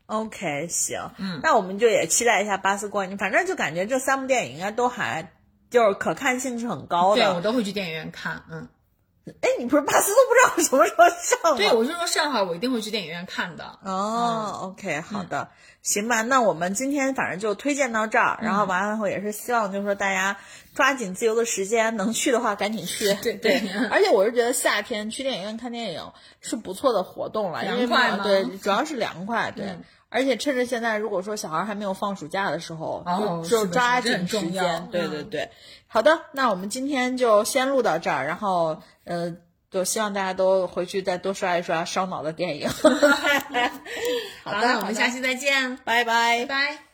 [0.08, 5.32] ，OK，行，嗯，那我们就也期待一下巴斯光年，反正就感觉这三部电影应该都还
[5.70, 7.42] 就是可看性是很高的对，我。
[7.42, 8.44] 都会去电影院看。
[8.50, 8.68] 嗯，
[9.42, 11.58] 哎，你不是巴斯都不知道什么时候上吗？
[11.58, 13.80] 对，我就说上海我一定会去电影院看的。
[13.84, 15.50] 哦、o k 好的，
[15.82, 20.38] 行吧，那我们今天反正就推荐到这儿，然后完了后也是希望就是说大家
[20.76, 23.14] 抓紧自由的时间，能去的话赶紧去。
[23.16, 26.12] 对对 而且我是觉得夏天去电影院看电影
[26.42, 29.78] 是不错的活动了，因为凉快吗对， 主要是凉快，对。
[30.12, 34.88] 而且趁着现在，如果说小孩还没有放暑假的时候，哦就是的抓紧时间。
[34.92, 35.50] 对嗯对对，
[35.88, 39.36] 好的，那我们今天就先录到这儿，然后呃，
[39.72, 42.70] 就希望大家都回去再多刷一刷烧脑的电影。
[44.44, 46.46] 好的，好的，我们下期再见，拜拜拜。
[46.46, 46.91] 拜。